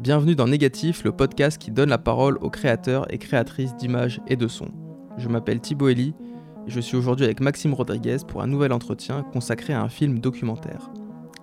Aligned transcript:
Bienvenue 0.00 0.34
dans 0.34 0.48
Négatif, 0.48 1.04
le 1.04 1.12
podcast 1.12 1.58
qui 1.58 1.70
donne 1.70 1.90
la 1.90 1.98
parole 1.98 2.36
aux 2.40 2.50
créateurs 2.50 3.06
et 3.12 3.18
créatrices 3.18 3.76
d'images 3.76 4.20
et 4.26 4.36
de 4.36 4.48
sons. 4.48 4.72
Je 5.16 5.28
m'appelle 5.28 5.60
Thibaut 5.60 5.88
Elie 5.88 6.14
et 6.66 6.70
je 6.70 6.80
suis 6.80 6.96
aujourd'hui 6.96 7.24
avec 7.24 7.40
Maxime 7.40 7.72
Rodriguez 7.72 8.16
pour 8.26 8.42
un 8.42 8.46
nouvel 8.46 8.72
entretien 8.72 9.22
consacré 9.32 9.72
à 9.72 9.80
un 9.80 9.88
film 9.88 10.18
documentaire. 10.18 10.90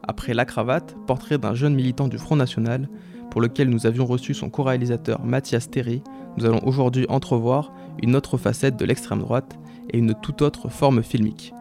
Après 0.08 0.34
La 0.34 0.46
Cravate, 0.46 0.96
portrait 1.08 1.38
d'un 1.38 1.54
jeune 1.54 1.76
militant 1.76 2.08
du 2.08 2.18
Front 2.18 2.36
National, 2.36 2.90
pour 3.32 3.42
lequel 3.42 3.70
nous 3.70 3.85
avions 3.85 4.06
reçu 4.06 4.34
son 4.34 4.50
co-réalisateur 4.50 5.24
Mathias 5.24 5.70
Terry, 5.70 6.02
nous 6.38 6.46
allons 6.46 6.62
aujourd'hui 6.66 7.06
entrevoir 7.10 7.72
une 8.02 8.16
autre 8.16 8.38
facette 8.38 8.76
de 8.76 8.86
l'extrême 8.86 9.20
droite 9.20 9.58
et 9.92 10.00
une 10.00 10.16
toute 10.16 10.42
autre 10.42 10.70
forme 10.70 11.04
filmique. 11.04 11.54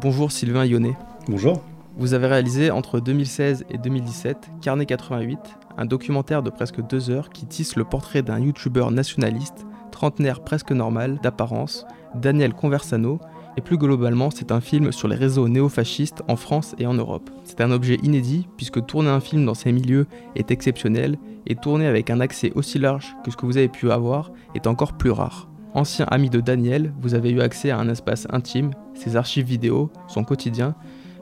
Bonjour 0.00 0.32
Sylvain 0.32 0.66
Ionnet. 0.66 0.96
Bonjour. 1.28 1.62
Vous 1.96 2.12
avez 2.12 2.26
réalisé 2.26 2.72
entre 2.72 2.98
2016 2.98 3.66
et 3.70 3.78
2017 3.78 4.50
Carnet 4.60 4.84
88, 4.84 5.38
un 5.76 5.84
documentaire 5.84 6.42
de 6.42 6.50
presque 6.50 6.80
deux 6.80 7.10
heures 7.10 7.30
qui 7.30 7.46
tisse 7.46 7.76
le 7.76 7.84
portrait 7.84 8.22
d'un 8.22 8.38
youtubeur 8.38 8.90
nationaliste, 8.90 9.66
trentenaire 9.90 10.42
presque 10.42 10.72
normal 10.72 11.18
d'apparence, 11.22 11.86
Daniel 12.14 12.54
Conversano, 12.54 13.20
et 13.56 13.60
plus 13.60 13.78
globalement, 13.78 14.30
c'est 14.30 14.50
un 14.50 14.60
film 14.60 14.90
sur 14.90 15.06
les 15.06 15.14
réseaux 15.16 15.48
néofascistes 15.48 16.22
en 16.26 16.34
France 16.34 16.74
et 16.78 16.86
en 16.86 16.94
Europe. 16.94 17.30
C'est 17.44 17.60
un 17.60 17.70
objet 17.70 18.00
inédit 18.02 18.48
puisque 18.56 18.84
tourner 18.84 19.10
un 19.10 19.20
film 19.20 19.44
dans 19.44 19.54
ces 19.54 19.70
milieux 19.70 20.06
est 20.34 20.50
exceptionnel 20.50 21.18
et 21.46 21.54
tourner 21.54 21.86
avec 21.86 22.10
un 22.10 22.20
accès 22.20 22.52
aussi 22.56 22.78
large 22.78 23.14
que 23.24 23.30
ce 23.30 23.36
que 23.36 23.46
vous 23.46 23.56
avez 23.56 23.68
pu 23.68 23.92
avoir 23.92 24.32
est 24.56 24.66
encore 24.66 24.94
plus 24.94 25.12
rare. 25.12 25.48
Ancien 25.74 26.06
ami 26.06 26.30
de 26.30 26.40
Daniel, 26.40 26.92
vous 27.00 27.14
avez 27.14 27.30
eu 27.30 27.40
accès 27.40 27.70
à 27.70 27.78
un 27.78 27.88
espace 27.88 28.26
intime, 28.30 28.72
ses 28.94 29.16
archives 29.16 29.46
vidéo, 29.46 29.90
son 30.08 30.24
quotidien, 30.24 30.74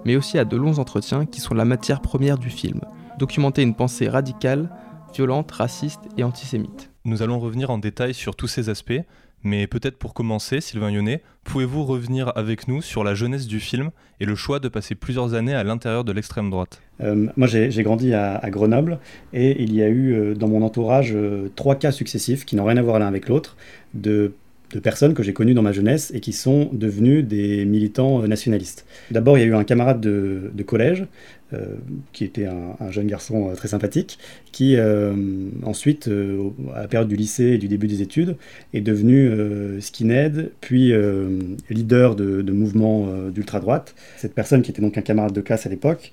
mais 0.04 0.16
aussi 0.16 0.38
à 0.38 0.44
de 0.44 0.56
longs 0.56 0.78
entretiens 0.78 1.26
qui 1.26 1.40
sont 1.40 1.54
la 1.54 1.64
matière 1.64 2.00
première 2.00 2.38
du 2.38 2.50
film 2.50 2.80
documenter 3.22 3.62
une 3.62 3.76
pensée 3.76 4.08
radicale, 4.08 4.68
violente, 5.14 5.52
raciste 5.52 6.00
et 6.18 6.24
antisémite. 6.24 6.90
Nous 7.04 7.22
allons 7.22 7.38
revenir 7.38 7.70
en 7.70 7.78
détail 7.78 8.14
sur 8.14 8.34
tous 8.34 8.48
ces 8.48 8.68
aspects, 8.68 9.00
mais 9.44 9.68
peut-être 9.68 9.96
pour 9.96 10.12
commencer, 10.12 10.60
Sylvain 10.60 10.90
Yonnet, 10.90 11.22
pouvez-vous 11.44 11.84
revenir 11.84 12.32
avec 12.34 12.66
nous 12.66 12.82
sur 12.82 13.04
la 13.04 13.14
jeunesse 13.14 13.46
du 13.46 13.60
film 13.60 13.90
et 14.18 14.24
le 14.24 14.34
choix 14.34 14.58
de 14.58 14.66
passer 14.66 14.96
plusieurs 14.96 15.34
années 15.34 15.54
à 15.54 15.62
l'intérieur 15.62 16.02
de 16.02 16.10
l'extrême 16.10 16.50
droite? 16.50 16.82
Euh, 17.00 17.28
Moi, 17.36 17.46
j'ai 17.46 17.82
grandi 17.84 18.12
à, 18.12 18.40
Grenoble 18.50 18.98
et 19.32 19.62
il 19.62 19.72
y 19.72 19.84
a 19.84 19.88
eu 19.88 20.14
euh, 20.14 20.34
dans 20.34 20.48
mon 20.48 20.62
entourage 20.62 21.12
euh, 21.14 21.48
trois 21.54 21.76
cas 21.76 21.92
successifs 21.92 22.44
qui 22.44 22.56
n'ont 22.56 22.64
rien 22.64 22.76
à 22.76 22.82
voir 22.82 22.98
l'un 22.98 23.06
avec 23.06 23.28
l'autre 23.28 23.56
de 23.94 24.32
de 24.72 24.80
personnes 24.80 25.14
que 25.14 25.22
j'ai 25.22 25.32
connues 25.32 25.54
dans 25.54 25.62
ma 25.62 25.72
jeunesse 25.72 26.10
et 26.14 26.20
qui 26.20 26.32
sont 26.32 26.70
devenues 26.72 27.22
des 27.22 27.64
militants 27.64 28.26
nationalistes. 28.26 28.86
D'abord, 29.10 29.38
il 29.38 29.42
y 29.42 29.44
a 29.44 29.46
eu 29.46 29.54
un 29.54 29.64
camarade 29.64 30.00
de, 30.00 30.62
collège, 30.66 31.06
qui 32.12 32.24
était 32.24 32.46
un, 32.46 32.90
jeune 32.90 33.06
garçon 33.06 33.50
euh, 33.50 33.54
très 33.54 33.68
sympathique, 33.68 34.18
qui 34.52 34.76
ensuite, 35.62 36.10
à 36.74 36.82
la 36.82 36.88
période 36.88 37.08
du 37.08 37.16
lycée 37.16 37.52
et 37.52 37.58
du 37.58 37.68
début 37.68 37.86
des 37.86 38.02
études, 38.02 38.36
est 38.74 38.80
devenu 38.80 39.30
skinhead, 39.80 40.52
puis 40.60 40.92
leader 41.70 42.16
de, 42.16 42.42
de 42.42 42.52
mouvements 42.52 43.08
d'ultra-droite. 43.30 43.94
Cette 44.16 44.34
personne, 44.34 44.62
qui 44.62 44.70
était 44.70 44.82
donc 44.82 44.98
un 44.98 45.02
camarade 45.02 45.32
de 45.32 45.40
classe 45.40 45.66
à 45.66 45.70
l'époque, 45.70 46.12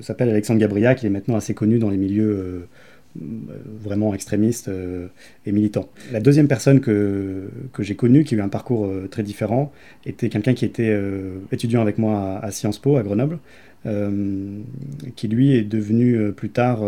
s'appelle 0.00 0.28
Alexandre 0.28 0.60
Gabriac, 0.60 1.02
il 1.02 1.06
est 1.06 1.10
maintenant 1.10 1.36
assez 1.36 1.54
connu 1.54 1.78
dans 1.78 1.90
les 1.90 1.96
milieux 1.96 2.66
vraiment 3.14 4.14
extrémiste 4.14 4.68
euh, 4.68 5.08
et 5.46 5.52
militant. 5.52 5.88
La 6.12 6.20
deuxième 6.20 6.48
personne 6.48 6.80
que, 6.80 7.48
que 7.72 7.82
j'ai 7.82 7.94
connue, 7.94 8.24
qui 8.24 8.34
a 8.34 8.38
eu 8.38 8.40
un 8.40 8.48
parcours 8.48 8.86
euh, 8.86 9.08
très 9.10 9.22
différent, 9.22 9.72
était 10.06 10.28
quelqu'un 10.28 10.54
qui 10.54 10.64
était 10.64 10.90
euh, 10.90 11.38
étudiant 11.50 11.82
avec 11.82 11.98
moi 11.98 12.40
à, 12.42 12.50
Sciences 12.50 12.78
Po, 12.78 12.96
à 12.96 13.02
Grenoble, 13.02 13.38
qui 13.84 15.28
lui 15.28 15.54
est 15.54 15.62
devenu 15.62 16.32
plus 16.32 16.50
tard 16.50 16.82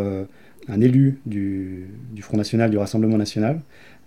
un 0.68 0.80
élu 0.80 1.18
du, 1.26 1.88
Front 2.20 2.36
National, 2.36 2.70
du 2.70 2.78
Rassemblement 2.78 3.18
National, 3.18 3.60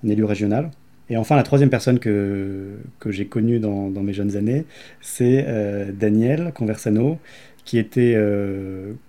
un 0.05 0.09
élu 0.09 0.23
régional. 0.23 0.71
Et 1.09 1.17
enfin, 1.17 1.35
la 1.35 1.43
troisième 1.43 1.69
personne 1.69 1.99
que, 1.99 2.77
que 2.99 3.11
j'ai 3.11 3.27
connue 3.27 3.59
dans, 3.59 3.89
mes 3.89 4.13
jeunes 4.13 4.37
années, 4.37 4.65
c'est 5.01 5.45
Daniel 5.99 6.53
Conversano, 6.53 7.19
qui, 7.65 7.77
était, 7.77 8.17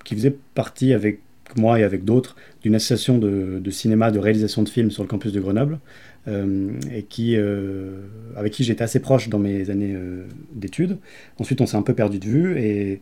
qui 0.05 0.15
faisait 0.15 0.37
partie 0.55 0.93
avec 0.93 1.21
moi 1.57 1.79
et 1.79 1.85
avec 1.85 2.05
d'autres, 2.05 2.37
d'une 2.63 2.75
association 2.75 3.19
de, 3.19 3.71
cinéma, 3.71 4.11
de 4.11 4.19
réalisation 4.19 4.63
de 4.63 4.69
films 4.69 4.91
sur 4.91 5.03
le 5.03 5.09
campus 5.09 5.33
de 5.33 5.41
Grenoble, 5.41 5.79
euh, 6.27 6.73
et 6.93 7.05
qui, 7.05 7.37
euh, 7.37 8.03
avec 8.37 8.53
qui 8.53 8.65
j'étais 8.65 8.83
assez 8.83 9.01
proche 9.01 9.29
dans 9.29 9.39
mes 9.39 9.71
années 9.71 9.95
euh, 9.95 10.25
d'études. 10.53 10.99
Ensuite, 11.39 11.61
on 11.61 11.67
s'est 11.67 11.77
un 11.77 11.83
peu 11.83 11.95
perdu 11.95 12.19
de 12.19 12.27
vue, 12.27 12.59
et, 12.61 13.01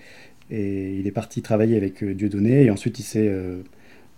et 0.50 0.98
il 0.98 1.06
est 1.06 1.12
parti 1.12 1.42
travailler 1.42 1.76
avec 1.76 2.04
Dieudonné, 2.04 2.64
et 2.64 2.70
ensuite 2.70 2.98
il 2.98 3.02
s'est 3.02 3.32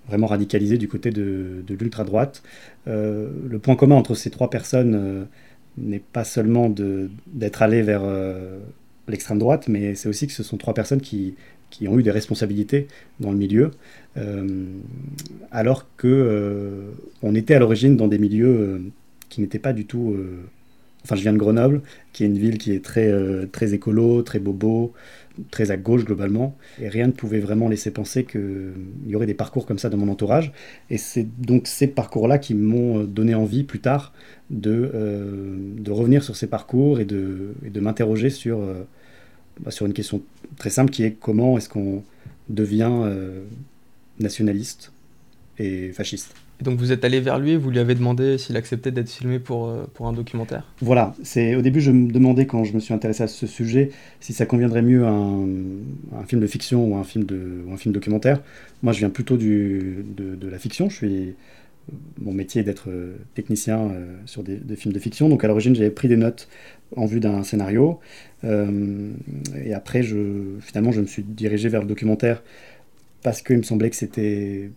vraiment 0.09 0.27
radicalisé 0.27 0.79
du 0.79 0.89
côté 0.89 1.11
de, 1.11 1.63
l'ultra-droite. 1.69 2.43
le 2.87 3.59
point 3.59 3.77
commun 3.77 3.97
entre 3.97 4.15
ces 4.15 4.31
trois 4.31 4.51
personnes 4.51 5.27
n'est 5.77 6.01
pas 6.01 6.25
seulement 6.25 6.69
d'être 7.27 7.63
allé 7.63 7.83
vers 7.83 8.03
l'extrême 9.09 9.39
droite, 9.39 9.69
mais 9.69 9.95
c'est 9.95 10.09
aussi 10.09 10.27
que 10.27 10.33
ce 10.33 10.43
sont 10.43 10.57
trois 10.57 10.75
personnes 10.75 11.01
qui 11.01 11.35
ont 11.87 11.99
eu 11.99 12.03
des 12.03 12.11
responsabilités 12.11 12.89
dans 13.21 13.31
le 13.31 13.39
milieu, 13.39 13.71
euh, 14.17 14.67
alors 15.51 15.87
que 15.97 16.09
euh, 16.09 16.91
on 17.23 17.35
était 17.35 17.55
à 17.55 17.59
l'origine 17.59 17.97
dans 17.97 18.09
des 18.09 18.19
milieux 18.19 18.47
euh, 18.47 18.79
qui 19.29 19.41
n'étaient 19.41 19.59
pas 19.59 19.73
du 19.73 19.85
tout. 19.85 20.17
Enfin, 21.05 21.17
je 21.17 21.23
viens 21.23 21.33
de 21.33 21.39
Grenoble, 21.39 21.83
qui 22.13 22.25
est 22.25 22.27
une 22.27 22.39
ville 22.39 22.59
qui 22.59 22.73
est 22.73 22.85
très 22.85 23.11
très 23.53 23.73
écolo, 23.73 24.23
très 24.23 24.41
bobo, 24.41 24.93
très 25.51 25.71
à 25.71 25.77
gauche 25.77 26.05
globalement, 26.05 26.57
et 26.81 26.89
rien 26.89 27.07
ne 27.07 27.13
pouvait 27.13 27.39
vraiment 27.39 27.69
laisser 27.69 27.91
penser 27.91 28.25
qu'il 28.25 28.75
y 29.07 29.15
aurait 29.15 29.27
des 29.27 29.35
parcours 29.35 29.65
comme 29.65 29.79
ça 29.79 29.89
dans 29.89 29.97
mon 29.97 30.09
entourage. 30.11 30.53
Et 30.91 30.99
c'est 30.99 31.27
donc 31.41 31.67
ces 31.67 31.87
parcours-là 31.87 32.39
qui 32.39 32.55
m'ont 32.55 33.05
donné 33.05 33.35
envie 33.35 33.63
plus 33.63 33.81
tard 33.81 34.13
de, 34.51 34.93
de 35.79 35.91
revenir 35.93 36.23
sur 36.25 36.37
ces 36.37 36.49
parcours 36.49 37.01
et 37.01 37.05
de, 37.05 37.55
de 37.63 37.81
m'interroger 37.81 38.29
sur 38.29 38.61
bah, 39.61 39.71
sur 39.71 39.87
une 39.87 39.93
question 39.93 40.23
très 40.57 40.71
simple 40.71 40.91
qui 40.91 41.03
est 41.03 41.13
comment 41.13 41.59
est-ce 41.59 41.69
qu'on 41.69 42.03
devient 42.49 42.91
euh, 42.91 43.43
nationaliste 44.21 44.93
et 45.59 45.93
fasciste. 45.93 46.35
Donc 46.63 46.79
vous 46.79 46.91
êtes 46.91 47.05
allé 47.05 47.21
vers 47.21 47.39
lui 47.39 47.57
vous 47.57 47.71
lui 47.71 47.79
avez 47.79 47.95
demandé 47.95 48.37
s'il 48.37 48.57
acceptait 48.57 48.91
d'être 48.91 49.11
filmé 49.11 49.39
pour, 49.39 49.69
euh, 49.69 49.85
pour 49.95 50.07
un 50.07 50.13
documentaire? 50.13 50.65
Voilà, 50.81 51.15
c'est 51.23 51.55
au 51.55 51.63
début 51.63 51.81
je 51.81 51.91
me 51.91 52.11
demandais 52.11 52.47
quand 52.47 52.65
je 52.65 52.73
me 52.73 52.81
suis 52.81 52.95
intéressé 52.95 53.23
à 53.23 53.29
ce 53.29 53.47
sujet 53.47 53.91
si 54.21 54.33
ça 54.33 54.47
conviendrait 54.47 54.83
mieux 54.83 55.05
à 55.05 55.11
un, 55.11 55.45
un 56.19 56.25
film 56.27 56.41
de 56.41 56.47
fiction 56.47 56.85
ou 56.87 56.97
un 56.97 57.05
film, 57.05 57.25
de, 57.25 57.65
un 57.73 57.77
film 57.77 57.95
documentaire. 57.95 58.41
Moi 58.83 58.93
je 58.93 58.99
viens 58.99 59.11
plutôt 59.11 59.37
du, 59.37 60.05
de, 60.17 60.49
la 60.49 60.59
fiction, 60.59 60.89
je 60.89 60.97
suis 60.97 61.35
mon 62.21 62.33
métier 62.33 62.63
d'être 62.63 62.91
euh, 62.91 63.17
technicien 63.35 63.91
sur 64.27 64.43
des, 64.43 64.77
films 64.77 64.93
de 64.93 64.99
fiction. 64.99 65.29
Donc 65.29 65.45
à 65.45 65.49
l'origine, 65.49 65.75
j'avais 65.75 65.91
pris 65.91 66.09
des 66.09 66.17
notes 66.17 66.49
en 66.97 67.07
vue 67.07 67.21
d'un 67.21 67.43
scénario. 67.43 68.01
Euh, 68.45 69.11
et 69.65 69.75
après, 69.75 70.03
je, 70.03 70.57
finalement, 70.61 70.93
je 70.93 71.01
me 71.01 71.07
suis 71.07 71.23
dirigé 71.23 71.69
vers 71.69 71.83
le 71.83 71.87
documentaire 71.87 72.43
parce 73.23 73.43
qu'il 73.43 73.59
me 73.59 73.63
semblait 73.63 73.91
que 73.91 73.97
c'était 73.97 74.71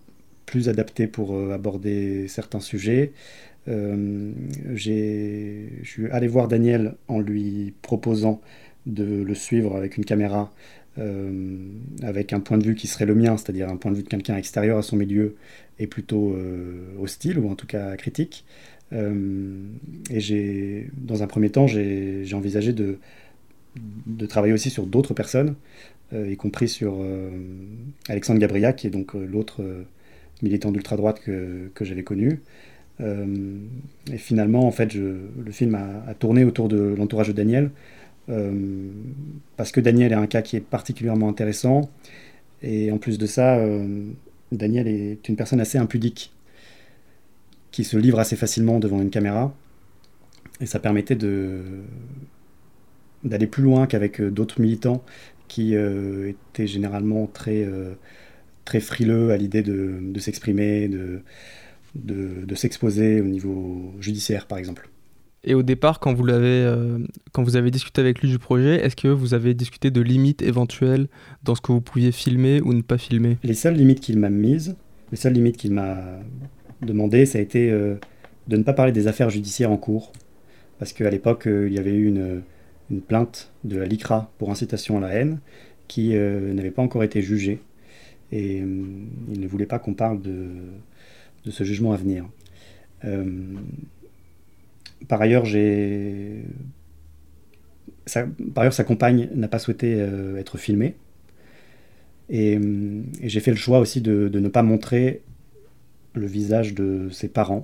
plus 0.51 0.67
adapté 0.67 1.07
pour 1.07 1.33
euh, 1.33 1.53
aborder 1.53 2.27
certains 2.27 2.59
sujets. 2.59 3.13
Euh, 3.69 4.31
je 4.75 5.65
suis 5.83 6.07
allé 6.11 6.27
voir 6.27 6.49
Daniel 6.49 6.95
en 7.07 7.21
lui 7.21 7.73
proposant 7.81 8.41
de 8.85 9.23
le 9.23 9.33
suivre 9.33 9.77
avec 9.77 9.95
une 9.95 10.03
caméra, 10.03 10.51
euh, 10.97 11.55
avec 12.03 12.33
un 12.33 12.41
point 12.41 12.57
de 12.57 12.65
vue 12.65 12.75
qui 12.75 12.87
serait 12.87 13.05
le 13.05 13.15
mien, 13.15 13.37
c'est-à-dire 13.37 13.69
un 13.69 13.77
point 13.77 13.91
de 13.91 13.95
vue 13.95 14.03
de 14.03 14.09
quelqu'un 14.09 14.35
extérieur 14.35 14.77
à 14.77 14.81
son 14.81 14.97
milieu 14.97 15.35
et 15.79 15.87
plutôt 15.87 16.35
hostile 16.99 17.39
ou 17.39 17.49
en 17.49 17.55
tout 17.55 17.65
cas 17.65 17.95
critique. 17.95 18.43
et 18.91 20.19
j'ai, 20.19 20.89
dans 20.97 21.23
un 21.23 21.27
premier 21.27 21.49
temps, 21.49 21.65
j'ai 21.65 22.33
envisagé 22.33 22.73
de, 22.73 22.97
de 24.05 24.25
travailler 24.25 24.53
aussi 24.53 24.69
sur 24.69 24.85
d'autres 24.85 25.13
personnes, 25.13 25.55
y 26.13 26.35
compris 26.35 26.67
sur 26.67 27.03
Alexandre 28.09 28.39
Gabriac, 28.39 28.75
qui 28.75 28.87
est 28.87 28.91
donc 28.91 29.13
l'autre 29.13 29.63
militant 30.41 30.71
d'ultra-droite 30.71 31.21
que, 31.23 31.69
que 31.73 31.85
j'avais 31.85 32.03
connu. 32.03 32.41
et 32.99 34.17
finalement, 34.17 34.67
en 34.67 34.71
fait, 34.71 34.93
le 34.93 35.51
film 35.51 35.75
a, 35.75 36.13
tourné 36.13 36.43
autour 36.43 36.69
de 36.69 36.93
l'entourage 36.97 37.29
de 37.29 37.33
Daniel, 37.33 37.71
parce 39.57 39.71
que 39.71 39.81
Daniel 39.81 40.11
est 40.11 40.15
un 40.15 40.27
cas 40.27 40.41
qui 40.41 40.55
est 40.55 40.61
particulièrement 40.61 41.27
intéressant. 41.27 41.89
Et 42.61 42.91
en 42.91 42.99
plus 42.99 43.17
de 43.17 43.25
ça, 43.25 43.59
Daniel 44.51 44.87
est 44.87 45.27
une 45.29 45.35
personne 45.35 45.59
assez 45.59 45.79
impudique, 45.79 46.31
qui 47.71 47.83
se 47.83 47.97
livre 47.97 48.19
assez 48.19 48.35
facilement 48.35 48.79
devant 48.79 49.01
une 49.01 49.09
caméra. 49.09 49.55
Et 50.59 50.65
ça 50.65 50.79
permettait 50.79 51.15
d'aller 53.23 53.47
plus 53.47 53.63
loin 53.63 53.87
qu'avec 53.87 54.21
euh, 54.21 54.29
d'autres 54.29 54.61
militants 54.61 55.03
qui 55.47 55.75
euh, 55.75 56.29
étaient 56.29 56.67
généralement 56.67 57.27
très, 57.27 57.63
euh, 57.63 57.93
très 58.71 58.79
frileux 58.79 59.31
à 59.31 59.37
l'idée 59.37 59.63
de, 59.63 59.99
de 60.01 60.19
s'exprimer, 60.21 60.87
de, 60.87 61.19
de, 61.95 62.45
de 62.45 62.55
s'exposer 62.55 63.19
au 63.19 63.25
niveau 63.25 63.93
judiciaire, 63.99 64.45
par 64.45 64.57
exemple. 64.57 64.89
Et 65.43 65.55
au 65.55 65.61
départ, 65.61 65.99
quand 65.99 66.13
vous, 66.13 66.23
l'avez, 66.23 66.73
quand 67.33 67.43
vous 67.43 67.57
avez 67.57 67.69
discuté 67.69 67.99
avec 67.99 68.21
lui 68.21 68.29
du 68.29 68.39
projet, 68.39 68.75
est-ce 68.75 68.95
que 68.95 69.09
vous 69.09 69.33
avez 69.33 69.53
discuté 69.53 69.91
de 69.91 69.99
limites 69.99 70.41
éventuelles 70.41 71.07
dans 71.43 71.53
ce 71.53 71.59
que 71.59 71.73
vous 71.73 71.81
pouviez 71.81 72.13
filmer 72.13 72.61
ou 72.61 72.73
ne 72.73 72.81
pas 72.81 72.97
filmer? 72.97 73.37
Les 73.43 73.55
seules 73.55 73.73
limites 73.73 73.99
qu'il 73.99 74.17
m'a 74.19 74.29
mises, 74.29 74.77
Le 75.11 75.17
seul 75.17 75.33
limite 75.33 75.57
qu'il 75.57 75.73
m'a 75.73 75.97
demandé, 76.81 77.25
ça 77.25 77.39
a 77.39 77.41
été 77.41 77.71
de 77.71 78.55
ne 78.55 78.63
pas 78.63 78.73
parler 78.73 78.93
des 78.93 79.07
affaires 79.07 79.29
judiciaires 79.29 79.71
en 79.71 79.77
cours, 79.77 80.13
parce 80.79 80.93
qu'à 80.93 81.09
l'époque, 81.09 81.43
il 81.45 81.73
y 81.73 81.79
avait 81.79 81.95
eu 81.95 82.07
une, 82.07 82.43
une, 82.89 83.01
plainte 83.01 83.51
de 83.65 83.77
la 83.77 83.85
LICRA 83.85 84.31
pour 84.37 84.49
incitation 84.49 84.97
à 84.97 85.01
la 85.01 85.09
haine 85.09 85.39
qui 85.89 86.13
n'avait 86.13 86.71
pas 86.71 86.83
encore 86.83 87.03
été 87.03 87.21
jugée, 87.21 87.59
et 88.31 88.57
il 88.57 89.39
ne 89.39 89.47
voulait 89.47 89.65
pas 89.65 89.79
qu'on 89.79 89.93
parle 89.93 90.21
de, 90.21 90.47
ce 91.49 91.63
jugement 91.63 91.93
à 91.93 91.97
venir. 91.97 92.25
par 95.07 95.21
ailleurs, 95.21 95.45
j'ai 95.45 96.43
par 98.53 98.63
ailleurs, 98.63 98.73
sa 98.73 98.83
compagne 98.83 99.29
n'a 99.33 99.47
pas 99.47 99.59
souhaité 99.59 99.95
euh, 99.97 100.37
être 100.37 100.57
filmée. 100.57 100.95
Et, 102.29 102.59
j'ai 103.21 103.39
fait 103.39 103.51
le 103.51 103.57
choix 103.57 103.79
aussi 103.79 104.01
de, 104.01 104.29
ne 104.33 104.47
pas 104.47 104.63
montrer 104.63 105.21
le 106.13 106.25
visage 106.25 106.73
de 106.73 107.09
ses 107.11 107.27
parents, 107.27 107.63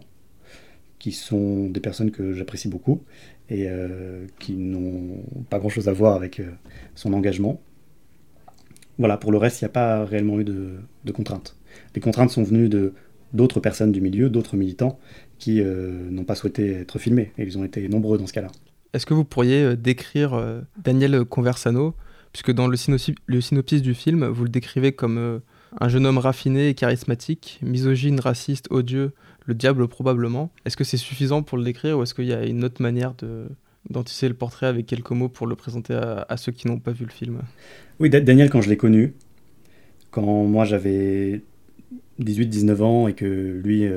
qui 0.99 1.11
sont 1.11 1.69
des 1.69 1.79
personnes 1.79 2.11
que 2.11 2.33
j'apprécie 2.33 2.69
beaucoup 2.69 3.03
et 3.49 3.65
euh, 3.67 4.25
qui 4.39 4.53
n'ont 4.53 5.23
pas 5.49 5.59
grand-chose 5.59 5.87
à 5.87 5.93
voir 5.93 6.15
avec 6.15 6.39
euh, 6.39 6.49
son 6.95 7.13
engagement. 7.13 7.61
Voilà, 8.97 9.17
pour 9.17 9.31
le 9.31 9.37
reste, 9.37 9.61
il 9.61 9.65
n'y 9.65 9.69
a 9.69 9.73
pas 9.73 10.05
réellement 10.05 10.39
eu 10.39 10.43
de, 10.43 11.11
contraintes. 11.13 11.55
Les 11.95 12.01
contraintes 12.01 12.31
sont 12.31 12.43
venues 12.43 12.69
de 12.69 12.93
d'autres 13.33 13.59
personnes 13.59 13.91
du 13.91 13.99
milieu, 13.99 14.29
d'autres 14.29 14.55
militants, 14.55 14.99
qui 15.37 15.61
n'ont 15.61 16.23
pas 16.23 16.35
souhaité 16.35 16.71
être 16.71 16.97
filmés, 16.97 17.33
et 17.37 17.43
ils 17.43 17.57
ont 17.57 17.65
été 17.65 17.87
nombreux 17.89 18.17
dans 18.17 18.25
ce 18.25 18.33
cas-là. 18.33 18.49
Est-ce 18.93 19.05
que 19.05 19.13
vous 19.13 19.25
pourriez 19.25 19.63
euh, 19.63 19.75
décrire 19.75 20.33
euh, 20.33 20.61
Daniel 20.77 21.25
Conversano 21.25 21.93
Puisque 22.33 22.51
dans 22.51 22.67
le, 22.67 22.75
synopsis, 22.75 23.81
du 23.81 23.93
film, 23.93 24.25
vous 24.25 24.43
le 24.43 24.49
décrivez 24.49 24.91
comme 24.91 25.17
euh, 25.17 25.39
un 25.79 25.87
jeune 25.87 26.05
homme 26.05 26.17
raffiné 26.17 26.69
et 26.69 26.73
charismatique, 26.73 27.59
misogyne, 27.63 28.19
raciste, 28.19 28.67
odieux, 28.69 29.13
le 29.45 29.55
diable 29.55 29.87
probablement. 29.87 30.51
Est-ce 30.65 30.77
que 30.77 30.83
c'est 30.83 30.97
suffisant 30.97 31.41
pour 31.41 31.57
le 31.57 31.63
décrire 31.63 31.97
ou 31.97 32.03
est-ce 32.03 32.13
qu'il 32.13 32.25
y 32.25 32.33
a 32.33 32.45
une 32.45 32.63
autre 32.63 32.81
manière 32.81 33.13
de, 33.15 33.47
le 33.93 34.33
portrait 34.33 34.67
avec 34.67 34.85
quelques 34.85 35.11
mots 35.11 35.29
pour 35.29 35.47
le 35.47 35.55
présenter 35.55 35.93
à, 35.93 36.37
ceux 36.37 36.51
qui 36.51 36.67
n'ont 36.67 36.79
pas 36.79 36.91
vu 36.91 37.05
le 37.05 37.11
film. 37.11 37.39
Oui, 37.99 38.09
Daniel, 38.09 38.49
quand 38.49 38.61
je 38.61 38.69
l'ai 38.69 38.77
connu, 38.77 39.13
quand 40.11 40.43
moi 40.43 40.65
j'avais 40.65 41.41
18-19 42.21 42.81
ans 42.81 43.07
et 43.07 43.13
que 43.13 43.25
lui, 43.63 43.87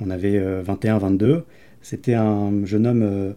on 0.00 0.10
avait 0.10 0.38
21-22, 0.62 1.42
c'était 1.80 2.14
un 2.14 2.64
jeune 2.64 2.86
homme 2.86 3.34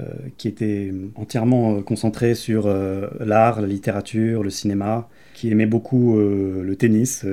euh, 0.00 0.08
qui 0.38 0.48
était 0.48 0.92
entièrement 1.14 1.76
euh, 1.76 1.80
concentré 1.80 2.34
sur 2.34 2.66
euh, 2.66 3.06
l'art, 3.20 3.60
la 3.60 3.68
littérature, 3.68 4.42
le 4.42 4.50
cinéma, 4.50 5.08
qui 5.34 5.50
aimait 5.50 5.66
beaucoup 5.66 6.16
le 6.16 6.74
tennis, 6.76 7.26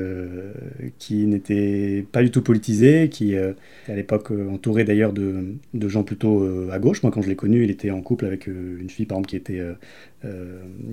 qui 1.00 1.26
n'était 1.26 2.06
pas 2.12 2.22
du 2.22 2.32
tout 2.32 2.42
politisé, 2.42 3.10
qui 3.10 3.34
était 3.34 3.54
à 3.88 3.96
l'époque 3.96 4.32
entouré 4.32 4.84
d'ailleurs 4.84 5.14
de, 5.14 5.88
gens 5.88 6.04
plutôt 6.04 6.46
à 6.72 6.80
gauche. 6.80 7.04
Moi, 7.04 7.12
quand 7.12 7.22
je 7.22 7.30
l'ai 7.30 7.36
connu, 7.36 7.64
il 7.64 7.72
était 7.72 7.92
en 7.92 8.02
couple 8.02 8.26
avec 8.26 8.48
une 8.48 8.90
fille, 8.90 9.06
par 9.06 9.18
exemple, 9.18 9.30
qui 9.30 9.36
était, 9.38 9.62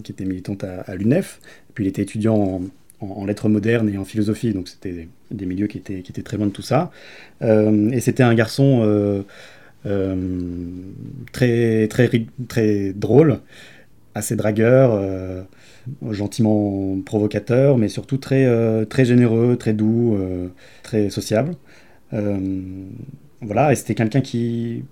qui 0.04 0.12
était 0.12 0.24
militante 0.24 0.64
à, 0.64 0.94
l'UNEF. 0.94 1.40
Puis 1.74 1.84
il 1.84 1.88
était 1.88 2.02
étudiant 2.02 2.60
en, 3.00 3.24
lettres 3.24 3.48
modernes 3.48 3.88
et 3.88 3.98
en 3.98 4.04
philosophie, 4.04 4.52
donc 4.52 4.68
c'était 4.68 5.08
des 5.30 5.46
milieux 5.46 5.66
qui 5.66 5.78
étaient, 5.78 6.02
qui 6.02 6.12
étaient 6.12 6.22
très 6.22 6.36
loin 6.36 6.46
de 6.46 6.52
tout 6.52 6.62
ça. 6.62 6.92
et 7.42 8.00
c'était 8.00 8.22
un 8.22 8.34
garçon 8.34 9.24
euh, 9.86 10.14
très, 11.32 11.86
très, 11.88 12.10
très 12.48 12.92
drôle, 12.92 13.38
assez 14.14 14.34
dragueur, 14.36 14.90
euh, 14.92 15.42
gentiment 16.10 17.00
provocateur, 17.04 17.78
mais 17.78 17.88
surtout 17.88 18.18
très, 18.18 18.44
euh, 18.46 18.84
très 18.84 19.04
généreux, 19.04 19.56
très 19.56 19.72
doux, 19.72 20.18
très 20.82 21.10
sociable. 21.10 21.54
voilà, 23.40 23.72
et 23.72 23.76
c'était 23.76 23.94
quelqu'un 23.94 24.20
qui, 24.20 24.84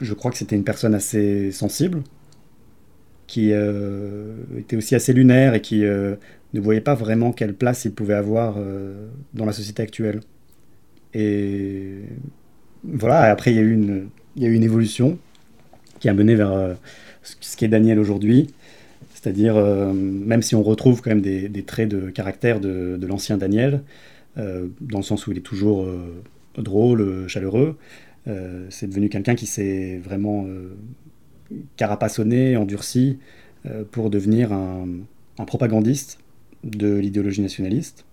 je 0.00 0.14
crois 0.14 0.30
que 0.30 0.36
c'était 0.36 0.56
une 0.56 0.64
personne 0.64 0.94
assez 0.94 1.52
sensible, 1.52 2.02
qui 3.26 3.52
était 4.56 4.76
aussi 4.76 4.94
assez 4.94 5.12
lunaire 5.12 5.54
et 5.54 5.60
qui 5.60 5.80
ne 5.80 6.60
voyait 6.60 6.80
pas 6.80 6.94
vraiment 6.94 7.32
quelle 7.32 7.54
place 7.54 7.84
il 7.84 7.92
pouvait 7.92 8.14
avoir 8.14 8.56
dans 9.34 9.44
la 9.44 9.52
société 9.52 9.82
actuelle. 9.82 10.20
Et 11.14 12.02
voilà, 12.84 13.22
après, 13.22 13.52
il 13.52 13.56
y 13.56 13.60
a 13.60 13.62
eu 13.62 13.72
une, 13.72 14.08
il 14.36 14.42
y 14.42 14.46
a 14.46 14.48
eu 14.48 14.54
une 14.54 14.62
évolution 14.62 15.18
qui 15.98 16.08
a 16.08 16.14
mené 16.14 16.34
vers 16.36 16.52
euh, 16.52 16.74
ce 17.22 17.56
qu'est 17.56 17.68
Daniel 17.68 17.98
aujourd'hui. 17.98 18.54
C'est-à-dire, 19.20 19.56
euh, 19.56 19.92
même 19.92 20.42
si 20.42 20.54
on 20.54 20.62
retrouve 20.62 21.02
quand 21.02 21.10
même 21.10 21.20
des, 21.20 21.62
traits 21.64 21.88
de 21.88 22.08
caractère 22.10 22.60
de, 22.60 23.04
l'ancien 23.04 23.36
Daniel, 23.36 23.82
euh, 24.36 24.68
dans 24.80 24.98
le 24.98 25.02
sens 25.02 25.26
où 25.26 25.32
il 25.32 25.38
est 25.38 25.42
toujours 25.42 25.88
drôle, 26.56 27.26
chaleureux, 27.26 27.76
c'est 28.68 28.86
devenu 28.86 29.08
quelqu'un 29.08 29.34
qui 29.34 29.46
s'est 29.46 29.98
vraiment 30.04 30.46
carapassonné, 31.76 32.56
endurci, 32.56 33.18
pour 33.90 34.08
devenir 34.10 34.52
un, 34.52 34.86
propagandiste 35.46 36.18
de 36.62 36.94
l'idéologie 36.94 37.40
nationaliste. 37.40 38.04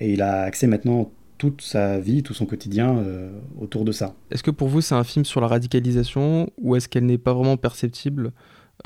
Et 0.00 0.12
il 0.12 0.22
a 0.22 0.42
accès 0.42 0.66
maintenant 0.66 1.12
toute 1.38 1.62
sa 1.62 2.00
vie, 2.00 2.22
tout 2.22 2.34
son 2.34 2.46
quotidien 2.46 2.96
euh, 2.98 3.30
autour 3.60 3.84
de 3.84 3.92
ça. 3.92 4.14
Est-ce 4.30 4.42
que 4.42 4.50
pour 4.50 4.68
vous 4.68 4.80
c'est 4.80 4.94
un 4.94 5.04
film 5.04 5.24
sur 5.24 5.40
la 5.40 5.46
radicalisation 5.46 6.50
ou 6.58 6.76
est-ce 6.76 6.88
qu'elle 6.88 7.06
n'est 7.06 7.18
pas 7.18 7.34
vraiment 7.34 7.56
perceptible 7.56 8.32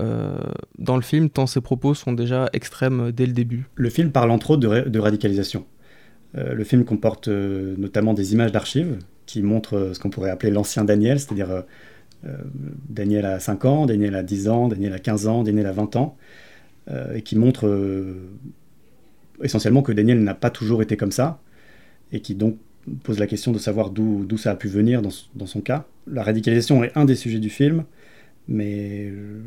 euh, 0.01 0.39
dans 0.79 0.97
le 0.97 1.03
film 1.03 1.29
tant 1.29 1.47
ses 1.47 1.61
propos 1.61 1.95
sont 1.95 2.13
déjà 2.13 2.49
extrêmes 2.53 3.11
dès 3.11 3.27
le 3.27 3.33
début 3.33 3.67
Le 3.75 3.91
film 3.91 4.13
parle 4.13 4.31
entre 4.31 4.53
autres 4.53 4.67
de, 4.67 4.99
radicalisation. 4.99 5.67
Euh, 6.37 6.55
le 6.55 6.65
film 6.65 6.85
comporte 6.85 7.29
notamment 7.29 8.15
des 8.15 8.33
images 8.33 8.53
d'archives 8.53 8.99
qui 9.27 9.43
montrent 9.43 9.91
ce 9.93 9.99
qu'on 9.99 10.11
pourrait 10.11 10.31
appeler 10.31 10.53
l'ancien 10.53 10.85
Daniel, 10.85 11.21
c'est-à-dire 11.21 11.65
Daniel 12.89 13.27
a 13.27 13.39
5 13.39 13.65
ans, 13.65 13.87
Daniel 13.87 14.15
a 14.15 14.23
10 14.23 14.49
ans, 14.49 14.69
Daniel 14.69 14.93
a 14.95 14.99
15 14.99 15.27
ans, 15.27 15.43
Daniel 15.43 15.67
a 15.67 15.73
20 15.73 15.97
ans, 15.97 16.17
et 17.15 17.21
qui 17.21 17.37
montrent 17.37 17.71
essentiellement 19.43 19.83
que 19.83 19.93
Daniel 19.93 20.23
n'a 20.23 20.35
pas 20.35 20.51
toujours 20.51 20.81
été 20.81 20.97
comme 20.97 21.13
ça, 21.13 21.41
et 22.11 22.21
qui 22.21 22.35
donc 22.35 22.57
pose 23.03 23.19
la 23.19 23.27
question 23.27 23.53
de 23.53 23.59
savoir 23.59 23.91
d'où 23.91 24.37
ça 24.37 24.53
a 24.53 24.55
pu 24.55 24.69
venir 24.69 25.03
dans, 25.03 25.47
son 25.47 25.61
cas. 25.61 25.87
La 26.07 26.23
radicalisation 26.23 26.83
est 26.85 26.97
un 26.97 27.05
des 27.05 27.15
sujets 27.15 27.39
du 27.39 27.51
film, 27.51 27.85
mais 28.49 29.11
euh, 29.11 29.43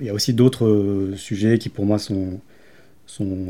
il 0.00 0.06
y 0.06 0.10
a 0.10 0.14
aussi 0.14 0.34
d'autres 0.34 0.66
euh, 0.66 1.16
sujets 1.16 1.58
qui 1.58 1.70
pour 1.70 1.86
moi 1.86 1.98
sont, 1.98 2.40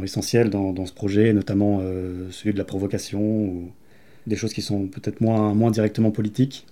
essentiels 0.02 0.50
dans, 0.50 0.87
ce 0.87 0.93
projet, 0.93 1.32
notamment 1.32 1.81
euh, 1.82 2.31
celui 2.31 2.52
de 2.52 2.58
la 2.58 2.64
provocation 2.64 3.20
ou 3.20 3.70
des 4.26 4.37
choses 4.37 4.52
qui 4.52 4.62
sont 4.62 4.87
peut-être 4.87 5.20
moins, 5.20 5.71
directement 5.71 6.11
politiques. 6.11 6.66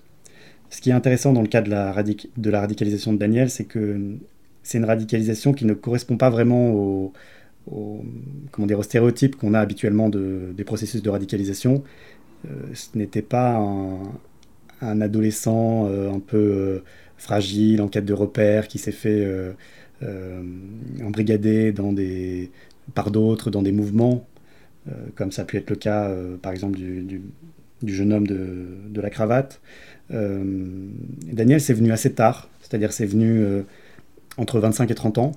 Ce 0.69 0.81
qui 0.81 0.89
est 0.89 0.93
intéressant 0.93 1.33
dans 1.33 1.41
le 1.41 1.47
cas 1.47 1.61
de 1.61 1.69
la, 1.69 1.91
radicalisation 1.91 3.13
de 3.13 3.17
Daniel, 3.17 3.49
c'est 3.49 3.65
que 3.65 4.17
c'est 4.63 4.77
une 4.77 4.85
radicalisation 4.85 5.53
qui 5.53 5.65
ne 5.65 5.73
correspond 5.73 6.17
pas 6.17 6.29
vraiment 6.29 6.71
au, 6.71 7.13
aux, 7.71 8.03
comment 8.51 8.67
dire, 8.67 8.79
aux 8.79 8.83
stéréotypes 8.83 9.35
qu'on 9.35 9.53
a 9.53 9.59
habituellement 9.59 10.09
de, 10.09 10.53
des 10.55 10.63
processus 10.63 11.01
de 11.01 11.09
radicalisation. 11.09 11.83
Ce 12.73 12.87
n'était 12.95 13.21
pas 13.21 13.57
un, 14.81 15.01
adolescent 15.01 15.85
un 15.85 16.19
peu 16.19 16.81
fragile, 17.23 17.81
en 17.81 17.87
quête 17.87 18.05
de 18.05 18.13
repères, 18.13 18.67
qui 18.67 18.77
s'est 18.77 18.91
fait 18.91 19.25
embrigader 21.01 21.71
dans 21.71 21.93
des, 21.93 22.51
par 22.93 23.09
d'autres 23.09 23.49
dans 23.49 23.61
des 23.61 23.71
mouvements, 23.71 24.27
comme 25.15 25.31
ça 25.31 25.43
a 25.43 25.45
pu 25.45 25.57
être 25.57 25.69
le 25.69 25.77
cas 25.77 26.13
par 26.41 26.51
exemple 26.51 26.77
du, 26.77 27.21
jeune 27.85 28.11
homme 28.11 28.27
de, 28.27 29.01
la 29.01 29.09
cravate. 29.09 29.61
Daniel, 30.09 31.61
c'est 31.61 31.73
venu 31.73 31.91
assez 31.91 32.13
tard, 32.13 32.49
c'est-à-dire 32.61 32.91
c'est 32.91 33.05
venu 33.05 33.63
entre 34.37 34.59
25 34.59 34.91
et 34.91 34.95
30 34.95 35.17
ans. 35.17 35.31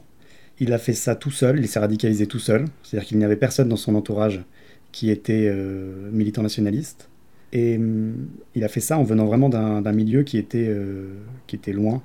Il 0.59 0.73
a 0.73 0.79
fait 0.79 0.95
ça 0.95 1.15
tout 1.15 1.31
seul, 1.31 1.61
il 1.61 1.69
s'est 1.69 1.79
radicalisé 1.79 2.27
tout 2.27 2.39
seul, 2.39 2.65
c'est-à-dire 2.83 3.07
qu'il 3.07 3.19
n'y 3.19 3.25
avait 3.25 3.37
personne 3.37 3.69
dans 3.69 3.77
son 3.77 3.95
entourage 3.95 4.43
qui 4.91 5.11
était 5.11 5.47
euh, 5.49 6.11
militant 6.11 6.43
nationaliste. 6.43 7.09
Et 7.57 7.77
hum, 7.77 8.29
il 8.55 8.65
a 8.65 8.69
fait 8.69 8.81
ça 8.81 8.99
en 8.99 9.03
venant 9.03 9.25
vraiment 9.25 9.49
d'un 9.49 9.93
milieu 9.93 10.23
qui 10.25 10.37
était, 10.37 10.67
euh, 10.69 11.09
qui 11.47 11.57
était 11.57 11.73
loin 11.73 12.03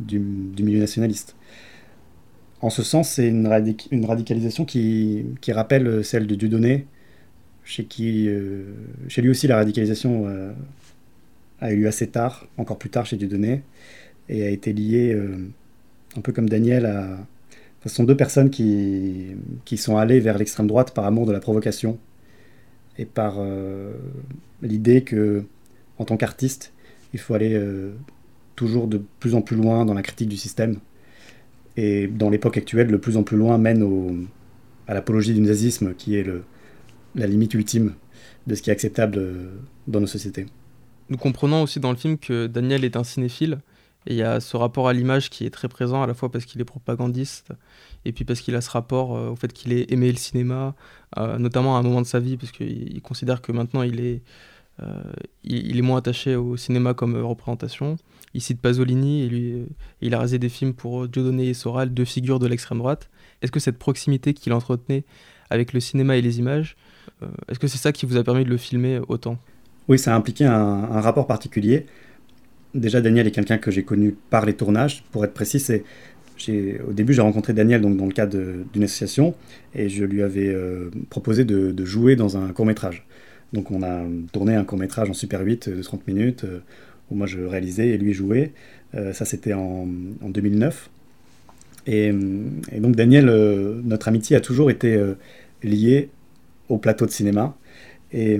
du, 0.00 0.18
milieu 0.18 0.80
nationaliste. 0.80 1.36
En 2.60 2.70
ce 2.70 2.82
sens, 2.82 3.10
c'est 3.10 3.28
une, 3.28 3.46
une, 3.92 4.04
radicalisation 4.06 4.64
qui, 4.64 5.24
qui, 5.40 5.52
rappelle 5.52 6.04
celle 6.04 6.26
de 6.26 6.34
Dieudonné, 6.34 6.86
chez, 7.64 7.84
qui, 7.84 8.28
euh, 8.28 8.64
chez 9.08 9.22
lui 9.22 9.30
aussi 9.30 9.46
la 9.46 9.56
radicalisation 9.56 10.26
a 11.60 11.72
eu 11.72 11.76
lieu 11.76 11.86
assez 11.86 12.08
tard, 12.08 12.48
encore 12.56 12.78
plus 12.78 12.90
tard 12.90 13.06
chez 13.06 13.16
Dieudonné, 13.16 13.62
et 14.28 14.42
a 14.44 14.50
été 14.50 14.72
liée, 14.72 15.16
un 16.16 16.20
peu 16.22 16.32
comme 16.32 16.48
Daniel, 16.48 16.86
à, 16.86 17.18
ce 17.84 17.94
sont 17.94 18.04
deux 18.04 18.16
personnes 18.16 18.50
qui, 18.50 19.36
qui 19.64 19.76
sont 19.76 19.96
allées 19.96 20.18
vers 20.18 20.38
l'extrême 20.38 20.66
droite 20.66 20.92
par 20.92 21.04
amour 21.04 21.26
de 21.26 21.32
la 21.32 21.40
provocation 21.40 21.98
et 22.98 23.04
par 23.04 23.36
euh, 23.38 23.92
l'idée 24.62 25.02
que, 25.02 25.44
en 25.98 26.04
tant 26.04 26.16
qu'artiste, 26.16 26.72
il 27.12 27.20
faut 27.20 27.34
aller 27.34 27.54
euh, 27.54 27.92
toujours 28.54 28.88
de 28.88 29.02
plus 29.20 29.34
en 29.34 29.42
plus 29.42 29.56
loin 29.56 29.84
dans 29.84 29.94
la 29.94 30.02
critique 30.02 30.28
du 30.28 30.36
système. 30.36 30.78
Et 31.76 32.06
dans 32.06 32.30
l'époque 32.30 32.56
actuelle, 32.56 32.88
de 32.88 32.96
plus 32.96 33.16
en 33.16 33.22
plus 33.22 33.36
loin 33.36 33.58
mène 33.58 34.26
à 34.86 34.94
l'apologie 34.94 35.34
du 35.34 35.42
nazisme, 35.42 35.94
qui 35.94 36.16
est 36.16 36.22
le, 36.22 36.42
la 37.14 37.26
limite 37.26 37.52
ultime 37.52 37.94
de 38.46 38.54
ce 38.54 38.62
qui 38.62 38.70
est 38.70 38.72
acceptable 38.72 39.20
dans 39.86 40.00
nos 40.00 40.06
sociétés. 40.06 40.46
Nous 41.10 41.18
comprenons 41.18 41.62
aussi 41.62 41.78
dans 41.78 41.90
le 41.90 41.96
film 41.96 42.16
que 42.16 42.46
Daniel 42.46 42.84
est 42.84 42.96
un 42.96 43.04
cinéphile, 43.04 43.58
il 44.06 44.16
y 44.16 44.22
a 44.22 44.40
ce 44.40 44.56
rapport 44.56 44.88
à 44.88 44.92
l'image 44.92 45.30
qui 45.30 45.44
est 45.44 45.50
très 45.50 45.68
présent, 45.68 46.02
à 46.02 46.06
la 46.06 46.14
fois 46.14 46.30
parce 46.30 46.44
qu'il 46.44 46.60
est 46.60 46.64
propagandiste, 46.64 47.52
et 48.04 48.12
puis 48.12 48.24
parce 48.24 48.40
qu'il 48.40 48.54
a 48.54 48.60
ce 48.60 48.70
rapport 48.70 49.16
euh, 49.16 49.30
au 49.30 49.36
fait 49.36 49.52
qu'il 49.52 49.72
ait 49.72 49.86
aimé 49.88 50.10
le 50.10 50.18
cinéma, 50.18 50.74
euh, 51.18 51.38
notamment 51.38 51.76
à 51.76 51.80
un 51.80 51.82
moment 51.82 52.02
de 52.02 52.06
sa 52.06 52.20
vie, 52.20 52.36
parce 52.36 52.52
qu'il 52.52 53.00
considère 53.02 53.42
que 53.42 53.52
maintenant 53.52 53.82
il 53.82 54.00
est, 54.00 54.22
euh, 54.82 55.02
il, 55.44 55.76
est 55.76 55.82
moins 55.82 55.98
attaché 55.98 56.36
au 56.36 56.56
cinéma 56.56 56.94
comme 56.94 57.16
représentation. 57.16 57.96
Il 58.34 58.40
cite 58.40 58.60
Pasolini, 58.60 59.22
et 59.22 59.28
lui, 59.28 59.66
il 60.00 60.14
a 60.14 60.18
réalisé 60.18 60.38
des 60.38 60.48
films 60.48 60.74
pour 60.74 61.08
Dieudonné 61.08 61.48
et 61.48 61.54
Soral, 61.54 61.92
deux 61.92 62.04
figures 62.04 62.38
de 62.38 62.46
l'extrême 62.46 62.78
droite. 62.78 63.08
Est-ce 63.42 63.50
que 63.50 63.60
cette 63.60 63.78
proximité 63.78 64.34
qu'il 64.34 64.52
entretenait 64.52 65.04
avec 65.50 65.72
le 65.72 65.80
cinéma 65.80 66.16
et 66.16 66.22
les 66.22 66.38
images, 66.38 66.76
est-ce 67.48 67.58
que 67.58 67.66
c'est 67.66 67.78
ça 67.78 67.92
qui 67.92 68.04
vous 68.04 68.16
a 68.16 68.24
permis 68.24 68.44
de 68.44 68.50
le 68.50 68.56
filmer 68.56 69.00
autant? 69.08 69.38
Oui, 69.88 69.98
ça 69.98 70.12
a 70.12 70.16
impliqué 70.16 70.44
un 70.44 71.00
rapport 71.00 71.26
particulier 71.26 71.86
déjà 72.76 73.00
Daniel 73.00 73.26
est 73.26 73.30
quelqu'un 73.30 73.58
que 73.58 73.70
j'ai 73.70 73.82
connu 73.82 74.14
par 74.30 74.46
les 74.46 74.54
tournages. 74.54 75.04
Pour 75.12 75.24
être 75.24 75.34
précis, 75.34 75.60
c'est 75.60 75.84
au 76.86 76.92
début 76.92 77.12
j'ai 77.12 77.22
rencontré 77.22 77.52
Daniel 77.52 77.80
donc, 77.80 77.96
dans 77.96 78.06
le 78.06 78.12
cadre 78.12 78.38
d'une 78.72 78.84
association 78.84 79.34
et 79.74 79.88
je 79.88 80.04
lui 80.04 80.22
avais 80.22 80.48
euh, 80.48 80.90
proposé 81.10 81.44
de, 81.44 81.84
jouer 81.84 82.16
dans 82.16 82.36
un 82.36 82.48
court 82.52 82.66
métrage. 82.66 83.06
Donc 83.52 83.70
on 83.70 83.82
a 83.82 84.02
tourné 84.32 84.54
un 84.54 84.64
court 84.64 84.78
métrage 84.78 85.08
en 85.08 85.14
Super 85.14 85.40
8 85.40 85.70
de 85.70 85.82
30 85.82 86.06
minutes 86.06 86.44
euh, 86.44 86.60
où 87.10 87.14
moi 87.14 87.26
je 87.26 87.40
réalisais 87.40 87.88
et 87.88 87.98
lui 87.98 88.12
jouait. 88.12 88.52
Euh, 88.94 89.12
ça 89.12 89.24
c'était 89.24 89.52
en, 89.52 89.86
2009. 90.22 90.90
Et, 91.88 92.12
donc 92.12 92.96
Daniel, 92.96 93.26
notre 93.84 94.08
amitié 94.08 94.34
a 94.34 94.40
toujours 94.40 94.70
été 94.70 95.00
liée 95.62 96.08
au 96.68 96.78
plateau 96.78 97.06
de 97.06 97.12
cinéma. 97.12 97.56
Et 98.12 98.36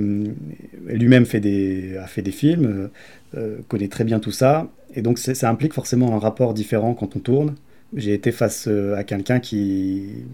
lui-même 0.88 1.22
a 1.22 1.26
fait 1.26 1.38
des 1.40 2.30
films, 2.32 2.90
euh, 3.36 3.58
connaît 3.68 3.88
très 3.88 4.04
bien 4.04 4.18
tout 4.18 4.30
ça. 4.30 4.68
Et 4.94 5.02
donc 5.02 5.18
ça 5.18 5.50
implique 5.50 5.74
forcément 5.74 6.14
un 6.14 6.18
rapport 6.18 6.54
différent 6.54 6.94
quand 6.94 7.16
on 7.16 7.18
tourne. 7.18 7.54
J'ai 7.94 8.14
été 8.14 8.32
face 8.32 8.66
euh, 8.68 8.96
à 8.96 9.04
quelqu'un 9.04 9.40
qui, 9.40 10.24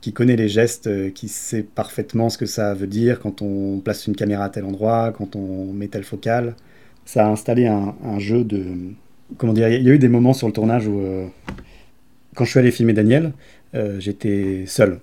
qui 0.00 0.12
connaît 0.12 0.36
les 0.36 0.48
gestes, 0.48 0.86
euh, 0.86 1.10
qui 1.10 1.28
sait 1.28 1.62
parfaitement 1.62 2.28
ce 2.30 2.38
que 2.38 2.46
ça 2.46 2.74
veut 2.74 2.86
dire 2.86 3.18
quand 3.20 3.42
on 3.42 3.80
place 3.80 4.06
une 4.06 4.14
caméra 4.14 4.44
à 4.44 4.48
tel 4.50 4.64
endroit, 4.64 5.12
quand 5.16 5.36
on 5.36 5.72
met 5.72 5.88
tel 5.88 6.04
focal. 6.04 6.54
Ça 7.04 7.26
a 7.26 7.30
installé 7.30 7.66
un, 7.66 8.18
jeu 8.18 8.44
de... 8.44 8.64
Comment 9.36 9.52
dire 9.52 9.68
Il 9.68 9.82
y 9.82 9.90
a 9.90 9.92
eu 9.92 9.98
des 9.98 10.08
moments 10.08 10.32
sur 10.32 10.46
le 10.46 10.52
tournage 10.54 10.86
où, 10.86 11.02
quand 12.34 12.44
je 12.44 12.50
suis 12.50 12.58
allé 12.58 12.70
filmer 12.70 12.94
Daniel, 12.94 13.34
j'étais 13.98 14.64
seul. 14.66 15.00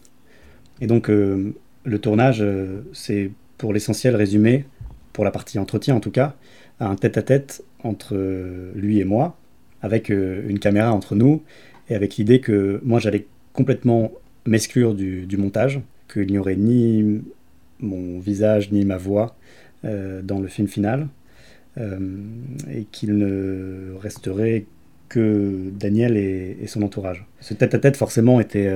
Et 0.79 0.87
donc 0.87 1.09
le 1.09 1.99
tournage, 1.99 2.43
c'est 2.91 3.29
pour 3.59 3.71
l'essentiel 3.71 4.15
résumé, 4.15 4.65
pour 5.13 5.25
la 5.25 5.29
partie 5.29 5.59
entretien 5.59 5.93
en 5.93 5.99
tout 5.99 6.09
cas, 6.09 6.35
un 6.81 6.95
tête-à-tête 6.95 7.63
entre 7.83 8.15
euh, 8.15 8.71
lui 8.75 8.99
et 8.99 9.05
moi, 9.05 9.37
avec 9.81 10.09
euh, 10.09 10.43
une 10.47 10.59
caméra 10.59 10.91
entre 10.91 11.15
nous, 11.15 11.43
et 11.89 11.95
avec 11.95 12.17
l'idée 12.17 12.39
que 12.39 12.81
moi 12.83 12.99
j'allais 12.99 13.27
complètement 13.53 14.11
m'exclure 14.45 14.95
du, 14.95 15.37
montage, 15.37 15.81
qu'il 16.11 16.27
n'y 16.27 16.37
aurait 16.37 16.55
ni 16.55 17.21
mon 17.79 18.19
visage 18.19 18.71
ni 18.71 18.85
ma 18.85 18.97
voix 18.97 19.35
euh, 19.85 20.21
dans 20.21 20.39
le 20.39 20.47
film 20.47 20.67
final, 20.67 21.07
et 22.69 22.83
qu'il 22.91 23.17
ne 23.17 23.93
resterait 23.97 24.65
que 25.07 25.69
Daniel 25.71 26.17
et, 26.17 26.57
son 26.67 26.81
entourage. 26.81 27.25
Ce 27.39 27.53
tête-à-tête 27.53 27.95
forcément 27.95 28.41
était, 28.41 28.69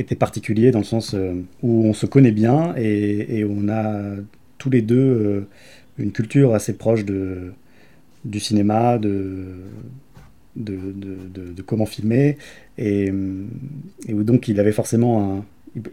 était 0.00 0.16
particulier 0.16 0.72
dans 0.72 0.80
le 0.80 0.84
sens 0.84 1.14
où 1.62 1.84
on 1.84 1.92
se 1.92 2.06
connaît 2.06 2.32
bien 2.32 2.74
et 2.76 3.46
on 3.48 3.68
a 3.68 4.16
tous 4.58 4.68
les 4.68 4.82
deux 4.82 5.46
une 5.98 6.12
culture 6.12 6.54
assez 6.54 6.74
proche 6.74 7.04
de, 7.04 7.52
du 8.24 8.40
cinéma, 8.40 8.98
de, 8.98 9.46
de, 10.56 10.76
de, 10.92 11.62
comment 11.62 11.86
filmer, 11.86 12.38
et, 12.78 13.12
et, 14.06 14.12
donc 14.12 14.48
il 14.48 14.60
avait 14.60 14.72
forcément 14.72 15.38
un, 15.38 15.44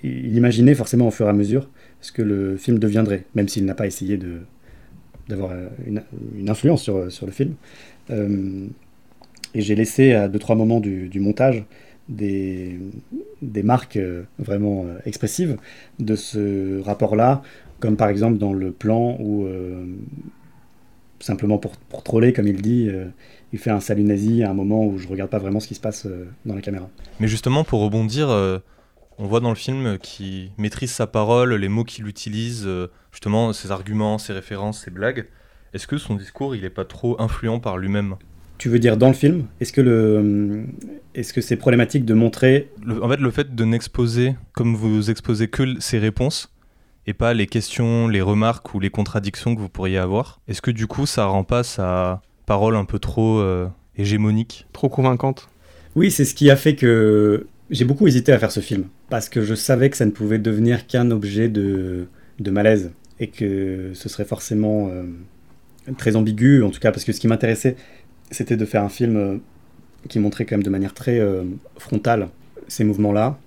il, 0.03 0.35
imaginait 0.37 0.75
forcément 0.75 1.07
au 1.07 1.11
fur 1.11 1.25
et 1.25 1.29
à 1.29 1.33
mesure 1.33 1.69
ce 2.01 2.11
que 2.11 2.21
le 2.21 2.57
film 2.57 2.79
deviendrait, 2.79 3.25
même 3.35 3.47
s'il 3.47 3.65
n'a 3.65 3.75
pas 3.75 3.87
essayé 3.87 4.17
de 4.17 4.39
d'avoir 5.29 5.51
une, 5.87 6.49
influence 6.49 6.81
sur, 6.81 7.09
sur 7.11 7.25
le 7.25 7.31
film. 7.31 7.53
Euh, 8.09 8.67
et 9.53 9.61
j'ai 9.61 9.75
laissé 9.75 10.13
à 10.13 10.27
deux 10.27 10.39
trois 10.39 10.55
moments 10.55 10.79
du, 10.79 11.07
du 11.07 11.19
montage 11.19 11.63
des, 12.09 12.79
des 13.41 13.63
marques 13.63 13.97
euh, 13.97 14.23
vraiment 14.39 14.85
euh, 14.85 14.97
expressives 15.05 15.57
de 15.99 16.15
ce 16.15 16.81
rapport-là 16.81 17.41
comme 17.81 17.97
par 17.97 18.07
exemple 18.07 18.37
dans 18.37 18.53
le 18.53 18.71
plan 18.71 19.17
où, 19.19 19.45
euh, 19.45 19.85
simplement 21.19 21.57
pour, 21.57 21.75
pour, 21.75 22.03
troller, 22.03 22.31
comme 22.31 22.47
il 22.47 22.61
dit, 22.61 22.87
euh, 22.87 23.07
il 23.51 23.59
fait 23.59 23.71
un 23.71 23.81
salut 23.81 24.03
nazi 24.03 24.43
à 24.43 24.51
un 24.51 24.53
moment 24.53 24.85
où 24.85 24.97
je 24.97 25.07
regarde 25.07 25.29
pas 25.29 25.39
vraiment 25.39 25.59
ce 25.59 25.67
qui 25.67 25.75
se 25.75 25.81
passe 25.81 26.05
euh, 26.05 26.29
dans 26.45 26.55
la 26.55 26.61
caméra. 26.61 26.89
Mais 27.19 27.27
justement, 27.27 27.65
pour 27.65 27.81
rebondir, 27.81 28.29
on 29.17 29.27
voit 29.27 29.41
dans 29.41 29.49
le 29.49 29.55
film 29.55 29.97
qu'il 29.97 30.51
maîtrise 30.57 30.91
sa 30.91 31.07
parole, 31.07 31.53
les 31.53 31.67
mots 31.67 31.83
qu'il 31.83 32.07
utilise, 32.07 32.69
justement 33.11 33.51
ses 33.51 33.71
arguments, 33.71 34.17
ses 34.17 34.33
références, 34.33 34.83
ses 34.85 34.91
blagues. 34.91 35.27
Est-ce 35.73 35.87
que 35.87 35.97
son 35.97 36.15
discours, 36.15 36.55
il 36.55 36.61
n'est 36.61 36.69
pas 36.69 36.85
trop 36.85 37.19
influent 37.21 37.59
par 37.59 37.77
lui-même? 37.77 38.15
Tu 38.57 38.69
veux 38.69 38.79
dire 38.79 38.95
dans 38.95 39.07
le 39.07 39.13
film 39.13 39.45
Est-ce 39.59 39.73
que 39.73 39.81
le, 39.81 40.65
est-ce 41.15 41.33
que 41.33 41.41
c'est 41.41 41.55
problématique 41.55 42.05
de 42.05 42.13
montrer 42.13 42.69
En 43.01 43.09
fait, 43.09 43.17
le 43.17 43.31
fait 43.31 43.55
de 43.55 43.65
n'exposer, 43.65 44.35
comme 44.53 44.75
vous 44.75 45.09
exposez 45.09 45.47
que 45.47 45.79
ses 45.79 45.97
réponses, 45.97 46.53
et 47.07 47.13
pas 47.13 47.33
les 47.33 47.47
questions, 47.47 48.07
les 48.07 48.21
remarques 48.21 48.73
ou 48.73 48.79
les 48.79 48.89
contradictions 48.89 49.55
que 49.55 49.59
vous 49.59 49.69
pourriez 49.69 49.97
avoir. 49.97 50.41
Est-ce 50.47 50.61
que 50.61 50.71
du 50.71 50.87
coup 50.87 51.05
ça 51.05 51.25
rend 51.25 51.43
pas 51.43 51.63
sa 51.63 52.21
parole 52.45 52.75
un 52.75 52.85
peu 52.85 52.99
trop 52.99 53.39
euh, 53.39 53.67
hégémonique? 53.97 54.67
Trop 54.73 54.89
convaincante? 54.89 55.49
Oui, 55.95 56.11
c'est 56.11 56.25
ce 56.25 56.35
qui 56.35 56.49
a 56.49 56.55
fait 56.55 56.75
que 56.75 57.47
j'ai 57.69 57.85
beaucoup 57.85 58.07
hésité 58.07 58.31
à 58.31 58.39
faire 58.39 58.51
ce 58.51 58.59
film, 58.59 58.85
parce 59.09 59.29
que 59.29 59.41
je 59.41 59.55
savais 59.55 59.89
que 59.89 59.97
ça 59.97 60.05
ne 60.05 60.11
pouvait 60.11 60.39
devenir 60.39 60.87
qu'un 60.87 61.11
objet 61.11 61.49
de, 61.49 62.07
de, 62.39 62.51
malaise, 62.51 62.91
et 63.19 63.27
que 63.27 63.91
ce 63.93 64.09
serait 64.09 64.25
forcément 64.25 64.89
euh, 64.89 65.03
très 65.97 66.15
ambigu, 66.15 66.63
en 66.63 66.69
tout 66.69 66.79
cas 66.79 66.91
parce 66.91 67.03
que 67.03 67.11
ce 67.11 67.19
qui 67.19 67.27
m'intéressait, 67.27 67.75
c'était 68.29 68.57
de 68.57 68.65
faire 68.65 68.83
un 68.83 68.89
film 68.89 69.17
euh, 69.17 69.37
qui 70.07 70.19
montrait 70.19 70.45
quand 70.45 70.55
même 70.55 70.63
de 70.63 70.69
manière 70.69 70.93
très 70.93 71.21
frontale 71.77 72.29
ces 72.67 72.83
mouvements-là. 72.83 73.37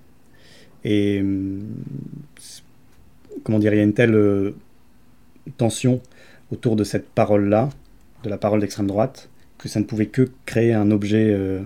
Et 0.85 1.25
comment 3.45 3.59
dire, 3.59 3.73
il 3.73 3.77
y 3.77 3.81
a 3.81 3.85
une 3.85 3.95
telle 3.95 4.15
euh, 4.15 4.57
tension 5.57 6.01
autour 6.51 6.75
de 6.75 6.83
cette 6.83 7.09
parole-là, 7.09 7.69
de 8.25 8.31
la 8.31 8.39
parole 8.39 8.61
d'extrême 8.61 8.87
droite, 8.87 9.29
que 9.59 9.69
ça 9.69 9.79
ne 9.79 9.85
pouvait 9.85 10.07
que 10.07 10.29
créer 10.47 10.73
un 10.73 10.91
objet 10.91 11.29
euh, 11.31 11.61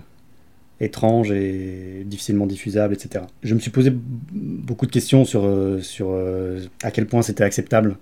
étrange 0.80 1.30
et 1.30 2.02
difficilement 2.04 2.46
diffusable, 2.46 2.94
etc. 2.94 3.24
Je 3.42 3.54
me 3.54 3.60
suis 3.60 3.70
posé 3.70 3.90
beaucoup 3.92 4.86
de 4.86 4.90
questions 4.90 5.24
sur, 5.24 5.44
euh, 5.44 6.60
à 6.82 6.90
quel 6.90 7.06
point 7.06 7.22
c'était 7.22 7.44
acceptable 7.44 7.96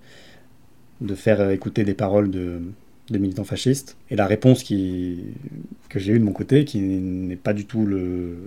de 1.00 1.14
faire 1.14 1.50
écouter 1.50 1.84
des 1.84 1.94
paroles 1.94 2.30
de, 2.30 2.60
militants 3.10 3.44
fascistes. 3.44 3.96
Et 4.10 4.16
la 4.16 4.26
réponse 4.26 4.64
que 4.64 5.98
j'ai 5.98 6.12
eue 6.12 6.18
de 6.18 6.24
mon 6.24 6.32
côté, 6.32 6.64
qui 6.64 6.80
n'est 6.80 7.36
pas 7.36 7.52
du 7.52 7.66
tout 7.66 7.84
le 7.86 8.38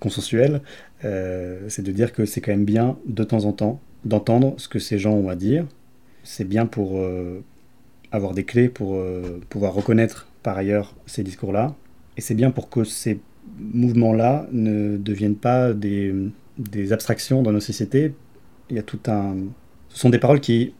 consensuel, 0.00 0.62
c'est 1.02 1.82
de 1.82 1.92
dire 1.92 2.12
que 2.12 2.24
c'est 2.24 2.40
quand 2.40 2.52
même 2.52 2.64
bien 2.64 2.96
de 3.06 3.24
temps 3.24 3.44
en 3.44 3.52
temps 3.52 3.80
d'entendre 4.04 4.54
ce 4.58 4.68
que 4.68 4.78
ces 4.78 4.98
gens 4.98 5.12
ont 5.12 5.28
à 5.28 5.36
dire. 5.36 5.66
C'est 6.22 6.44
bien 6.44 6.66
pour 6.66 6.98
euh, 6.98 7.40
avoir 8.12 8.34
des 8.34 8.44
clés 8.44 8.68
pour 8.68 8.94
euh, 8.94 9.40
pouvoir 9.48 9.74
reconnaître 9.74 10.28
par 10.42 10.56
ailleurs 10.56 10.94
ces 11.06 11.22
discours-là. 11.22 11.74
Et 12.16 12.20
c'est 12.20 12.34
bien 12.34 12.50
pour 12.50 12.70
que 12.70 12.84
ces 12.84 13.20
mouvements-là 13.58 14.46
ne 14.52 14.96
deviennent 14.96 15.36
pas 15.36 15.72
des, 15.72 16.14
des, 16.58 16.92
abstractions 16.92 17.42
dans 17.42 17.52
nos 17.52 17.60
sociétés. 17.60 18.14
Il 18.70 18.76
y 18.76 18.78
a 18.78 18.82
tout 18.82 19.00
un... 19.06 19.36
Ce 19.88 19.98
sont 19.98 20.10
des 20.10 20.18
paroles 20.18 20.40
qui, 20.40 20.74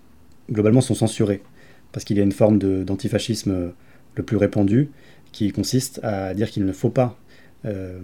globalement, 0.50 0.80
sont 0.80 0.94
censurées. 0.94 1.42
Parce 1.92 2.04
qu'il 2.04 2.16
y 2.16 2.20
a 2.20 2.24
une 2.24 2.32
forme 2.32 2.58
d'antifascisme 2.58 3.72
le 4.16 4.22
plus 4.22 4.36
répandu 4.36 4.90
qui 5.32 5.50
consiste 5.50 6.00
à 6.02 6.34
dire 6.34 6.50
qu'il 6.50 6.64
ne 6.64 6.72
faut 6.72 6.90
pas 6.90 7.18
euh, 7.66 7.98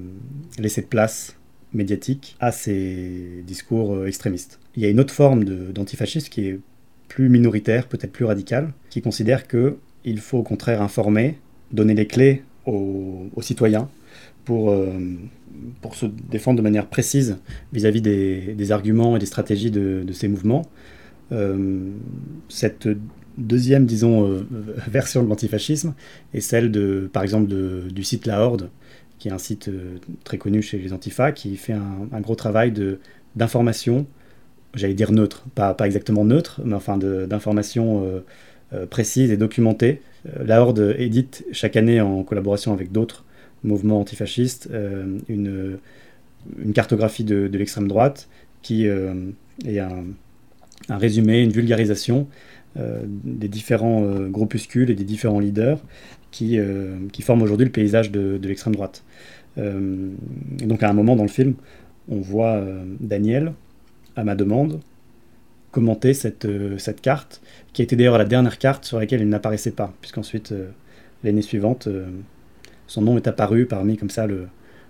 laisser 0.59 0.83
de 0.83 0.87
place 0.87 1.37
médiatique 1.73 2.37
à 2.41 2.53
ces 2.53 3.43
discours 3.47 3.95
euh, 3.95 4.07
extrémistes. 4.07 4.59
Il 4.77 4.83
y 4.83 4.87
a 4.87 4.89
une 4.89 5.01
autre 5.01 5.15
forme 5.15 5.45
d'antifascisme 5.45 6.29
qui 6.29 6.47
est 6.47 6.61
plus 7.09 7.29
minoritaire, 7.29 7.89
peut-être 7.89 8.13
plus 8.13 8.25
radicale, 8.25 8.73
qui 8.89 9.03
considère 9.03 9.49
qu'il 9.49 10.21
faut 10.21 10.39
au 10.39 10.43
contraire 10.43 10.83
informer, 10.83 11.39
donner 11.73 11.95
les 11.95 12.07
clés 12.07 12.43
aux, 12.67 13.31
citoyens 13.41 13.89
pour, 14.45 14.71
euh, 14.71 14.87
pour 15.81 15.97
se 15.97 16.07
défendre 16.07 16.59
de 16.59 16.63
manière 16.63 16.87
précise 16.87 17.39
vis-à-vis 17.73 18.01
des, 18.01 18.73
arguments 18.73 19.17
et 19.17 19.19
des 19.19 19.27
stratégies 19.27 19.73
de, 19.73 20.13
ces 20.13 20.29
mouvements. 20.29 20.63
Euh, 21.33 21.91
cette 22.49 22.89
deuxième, 23.39 23.87
disons, 23.87 24.47
version 24.89 25.25
de 25.25 25.29
l'antifascisme 25.29 25.95
est 26.33 26.41
celle, 26.41 26.71
de, 26.71 27.11
par 27.13 27.25
exemple, 27.25 27.49
du 27.49 28.05
site 28.05 28.27
La 28.27 28.41
Horde, 28.41 28.71
qui 29.21 29.29
est 29.29 29.33
un 29.33 29.39
site 29.39 29.69
euh, 29.69 29.99
très 30.25 30.37
connu 30.39 30.63
chez 30.63 30.79
les 30.79 30.93
Antifa, 30.93 31.31
qui 31.31 31.57
fait 31.57 31.75
un, 31.75 32.21
gros 32.21 32.35
travail 32.35 32.73
d'information 33.37 34.07
j'allais 34.75 34.95
dire 34.95 35.13
neutre, 35.13 35.45
pas, 35.55 35.75
pas 35.75 35.87
exactement 35.87 36.25
neutre, 36.25 36.61
mais 36.65 36.75
enfin 36.75 36.97
d'informations 36.97 38.23
précises 38.89 39.33
et 39.33 39.37
documentées. 39.37 40.01
la 40.25 40.63
Horde 40.63 40.95
édite 40.97 41.45
chaque 41.51 41.77
année 41.77 42.01
en 42.01 42.23
collaboration 42.23 42.73
avec 42.73 42.93
d'autres 42.93 43.25
mouvements 43.65 43.99
antifascistes 43.99 44.71
une, 45.29 45.79
une 46.57 46.73
cartographie 46.73 47.25
de, 47.25 47.49
de 47.49 47.59
l'extrême 47.59 47.89
droite 47.89 48.29
qui 48.63 48.87
est 48.87 49.81
un, 49.81 50.05
un 50.89 50.99
résumé, 50.99 51.41
une 51.43 51.51
vulgarisation 51.51 52.21
euh, 52.21 52.50
des 52.77 53.49
différents 53.49 54.05
euh, 54.05 54.29
groupuscules 54.29 54.91
et 54.91 54.95
des 54.95 55.05
différents 55.05 55.41
leaders 55.41 55.81
qui, 56.31 56.59
euh, 56.59 56.97
qui 57.13 57.23
forment 57.23 57.43
aujourd'hui 57.43 57.67
le 57.67 57.73
paysage 57.73 58.11
de, 58.11 58.39
l'extrême 58.43 58.75
droite. 58.75 59.03
et 59.57 60.67
donc 60.67 60.83
à 60.83 60.89
un 60.89 60.93
moment 60.93 61.17
dans 61.17 61.25
le 61.25 61.29
film, 61.29 61.55
on 62.09 62.21
voit 62.21 62.65
Daniel, 63.01 63.53
à 64.17 64.25
ma 64.25 64.35
demande, 64.35 64.81
commenter 65.71 66.15
cette, 66.15 66.47
cette 66.79 67.01
carte, 67.01 67.43
qui 67.73 67.83
était 67.83 67.95
d'ailleurs 67.95 68.17
la 68.17 68.25
dernière 68.25 68.59
carte 68.59 68.85
sur 68.85 68.99
laquelle 68.99 69.21
il 69.21 69.29
n'apparaissait 69.29 69.73
pas, 69.73 69.93
puisqu'ensuite, 70.01 70.55
l'année 71.25 71.43
suivante, 71.43 71.89
son 72.87 73.03
nom 73.03 73.17
est 73.17 73.29
apparu 73.29 73.67
parmi 73.67 73.97
comme 73.97 74.09
ça 74.09 74.27
le, 74.27 74.47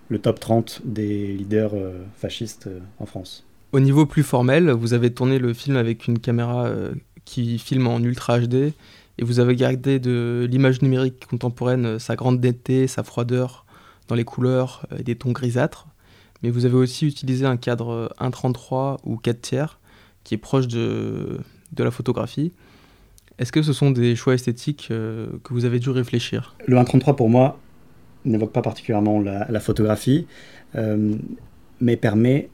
le 0.09 0.19
top 0.19 0.39
30 0.39 0.83
des 0.85 1.27
leaders 1.33 1.73
fascistes 2.15 2.69
en 2.99 3.05
France. 3.05 3.45
Au 3.73 3.79
niveau 3.79 4.05
plus 4.05 4.23
formel, 4.23 4.69
vous 4.71 4.93
avez 4.93 5.11
tourné 5.11 5.37
le 5.37 5.53
film 5.53 5.75
avec 5.75 6.07
une 6.07 6.19
caméra 6.19 6.71
qui 7.25 7.59
filme 7.59 7.87
en 7.87 7.99
ultra 7.99 8.39
HD 8.39 8.73
et 9.21 9.23
vous 9.23 9.39
avez 9.39 9.55
gardé 9.55 9.99
de 9.99 10.47
l'image 10.49 10.81
numérique 10.81 11.27
contemporaine 11.27 11.85
euh, 11.85 11.99
sa 11.99 12.15
grande 12.15 12.43
netteté, 12.43 12.87
sa 12.87 13.03
froideur 13.03 13.65
dans 14.07 14.15
les 14.15 14.23
couleurs 14.23 14.85
et 14.91 15.01
euh, 15.01 15.03
des 15.03 15.15
tons 15.15 15.31
grisâtres. 15.31 15.87
Mais 16.43 16.49
vous 16.49 16.65
avez 16.65 16.75
aussi 16.75 17.05
utilisé 17.05 17.45
un 17.45 17.55
cadre 17.55 18.11
1.33 18.19 18.93
euh, 18.93 18.97
ou 19.03 19.17
4 19.17 19.41
tiers 19.41 19.79
qui 20.23 20.33
est 20.33 20.39
proche 20.39 20.67
de, 20.67 21.39
de 21.71 21.83
la 21.83 21.91
photographie. 21.91 22.51
Est-ce 23.37 23.51
que 23.51 23.61
ce 23.61 23.73
sont 23.73 23.91
des 23.91 24.15
choix 24.15 24.33
esthétiques 24.33 24.89
que 24.89 25.53
vous 25.53 25.65
avez 25.65 25.79
dû 25.79 25.89
réfléchir? 25.89 26.55
Le 26.67 26.77
1.33 26.77 27.15
pour 27.15 27.27
moi 27.27 27.59
n'évoque 28.23 28.51
pas 28.51 28.61
particulièrement 28.61 29.19
la, 29.19 29.59
photographie, 29.59 30.27
mais 30.75 31.97
permet 31.97 32.49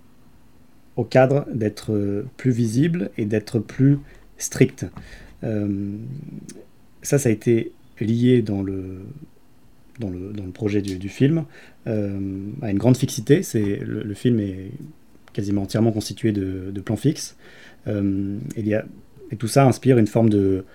au 0.95 1.03
cadre 1.03 1.45
d'être 1.53 2.23
plus 2.37 2.51
visible 2.51 3.09
et 3.17 3.25
d'être 3.25 3.59
plus 3.59 3.99
strict. 4.37 4.85
Euh, 5.43 5.97
ça, 7.01 7.17
ça 7.17 7.29
a 7.29 7.31
été 7.31 7.71
lié 7.99 8.41
dans 8.41 8.61
le, 8.61 9.01
dans 9.99 10.09
le, 10.09 10.31
dans 10.33 10.45
le 10.45 10.51
projet 10.51 10.81
du, 10.81 10.97
du 10.97 11.09
film 11.09 11.45
euh, 11.87 12.49
à 12.61 12.71
une 12.71 12.77
grande 12.77 12.97
fixité. 12.97 13.43
C'est, 13.43 13.79
le, 13.81 14.13
film 14.13 14.39
est 14.39 14.71
quasiment 15.33 15.63
entièrement 15.63 15.91
constitué 15.91 16.31
de, 16.31 16.71
de 16.71 16.81
plans 16.81 16.95
fixes. 16.95 17.35
Euh, 17.87 18.37
y 18.55 18.73
a, 18.73 18.85
et 19.31 19.35
tout 19.35 19.47
ça 19.47 19.65
inspire 19.65 19.97
une 19.97 20.07
forme 20.07 20.29
de, 20.29 20.65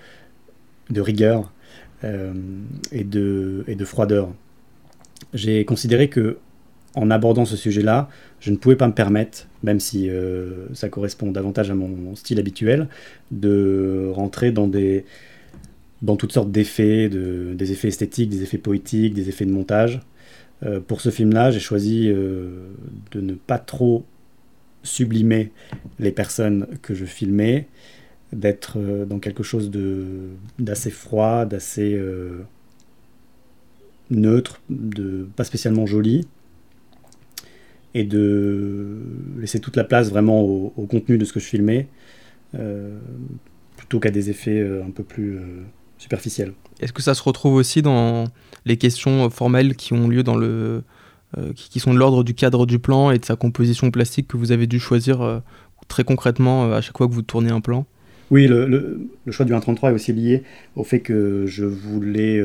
de 0.90 1.00
rigueur 1.00 1.52
et, 2.90 3.04
de, 3.04 3.64
et 3.69 3.76
de 3.76 3.85
froideur. 3.85 4.35
J'ai 5.35 5.64
considéré 5.64 6.09
que 6.09 6.38
en 6.94 7.11
abordant 7.11 7.44
ce 7.44 7.56
sujet-là, 7.56 8.08
je 8.40 8.50
ne 8.50 8.56
pouvais 8.56 8.76
pas 8.76 8.87
me 8.87 8.92
permettre, 8.92 9.46
même 9.62 9.80
si 9.80 10.11
euh, 10.11 10.66
ça 10.75 10.88
correspond 10.88 11.30
davantage 11.30 11.70
à 11.70 11.75
mon 11.75 12.14
style 12.14 12.38
habituel, 12.38 12.88
de 13.30 14.11
rentrer 14.12 14.52
dans 14.52 14.66
des 14.66 15.04
dans 16.02 16.16
toutes 16.16 16.32
sortes 16.32 16.50
d'effets, 16.50 17.08
de, 17.08 17.54
des 17.54 17.70
effets 17.70 17.87
esthétiques, 17.87 18.28
des 18.28 18.42
effets 18.42 18.58
poétiques, 18.58 19.14
des 19.14 19.28
effets 19.28 19.44
de 19.44 19.52
montage. 19.52 20.00
Euh, 20.64 20.80
pour 20.80 21.00
ce 21.00 21.11
film-là, 21.11 21.52
j'ai 21.52 21.61
choisi 21.61 22.08
euh, 22.08 22.72
de 23.12 23.20
ne 23.20 23.34
pas 23.34 23.61
trop 23.61 24.04
sublimer 24.82 25.52
les 26.00 26.11
personnes 26.11 26.66
que 26.82 26.92
je 26.92 27.04
filmais, 27.04 27.68
d'être 28.32 28.78
dans 29.06 29.20
quelque 29.20 29.44
chose 29.44 29.70
d'assez 30.58 30.90
froid, 30.90 31.44
d'assez 31.44 32.00
neutre, 34.10 34.60
de 34.71 35.28
pas 35.36 35.45
spécialement 35.45 35.86
joli 35.86 36.26
et 37.95 38.05
de 38.05 38.99
laisser 39.39 39.61
toute 39.61 39.76
la 39.76 39.85
place 39.85 40.11
vraiment 40.11 40.41
au, 40.41 40.87
contenu 40.87 41.19
de 41.19 41.25
ce 41.25 41.33
que 41.33 41.41
je 41.41 41.47
filmais, 41.47 41.89
euh, 42.59 42.99
plutôt 43.76 44.00
qu'à 44.00 44.11
des 44.11 44.31
effets 44.31 44.59
euh, 44.59 44.85
un 44.85 44.91
peu 44.91 45.02
plus 45.02 45.37
euh, 45.37 45.63
superficiels. 45.99 46.52
Est-ce 46.81 46.93
que 46.93 47.02
ça 47.02 47.15
se 47.15 47.23
retrouve 47.23 47.55
aussi 47.55 47.83
dans 47.83 48.25
les 48.65 48.76
questions 48.76 49.28
formelles 49.31 49.76
qui 49.76 49.93
ont 49.93 50.09
lieu 50.09 50.23
dans 50.23 50.37
le, 50.37 50.83
qui, 51.55 51.81
sont 51.81 51.95
de 51.95 51.99
l'ordre 51.99 52.25
du 52.25 52.35
cadre 52.35 52.67
du 52.67 52.78
plan 52.78 53.11
et 53.11 53.19
de 53.19 53.25
sa 53.25 53.37
composition 53.37 53.91
plastique 53.91 54.28
que 54.28 54.37
vous 54.37 54.52
avez 54.52 54.67
dû 54.67 54.81
choisir 54.81 55.43
très 55.89 56.05
concrètement 56.05 56.73
à 56.73 56.81
chaque 56.81 56.97
fois 56.97 57.09
que 57.09 57.13
vous 57.13 57.23
tournez 57.23 57.50
un 57.50 57.61
plan? 57.61 57.87
Oui, 58.31 58.47
le, 58.47 58.67
le, 58.67 59.33
choix 59.33 59.45
du 59.45 59.52
1.33 59.52 59.91
est 59.91 59.93
aussi 59.93 60.13
lié 60.13 60.43
au 60.75 60.85
fait 60.85 61.00
que 61.00 61.45
je 61.47 61.65
voulais 61.65 62.39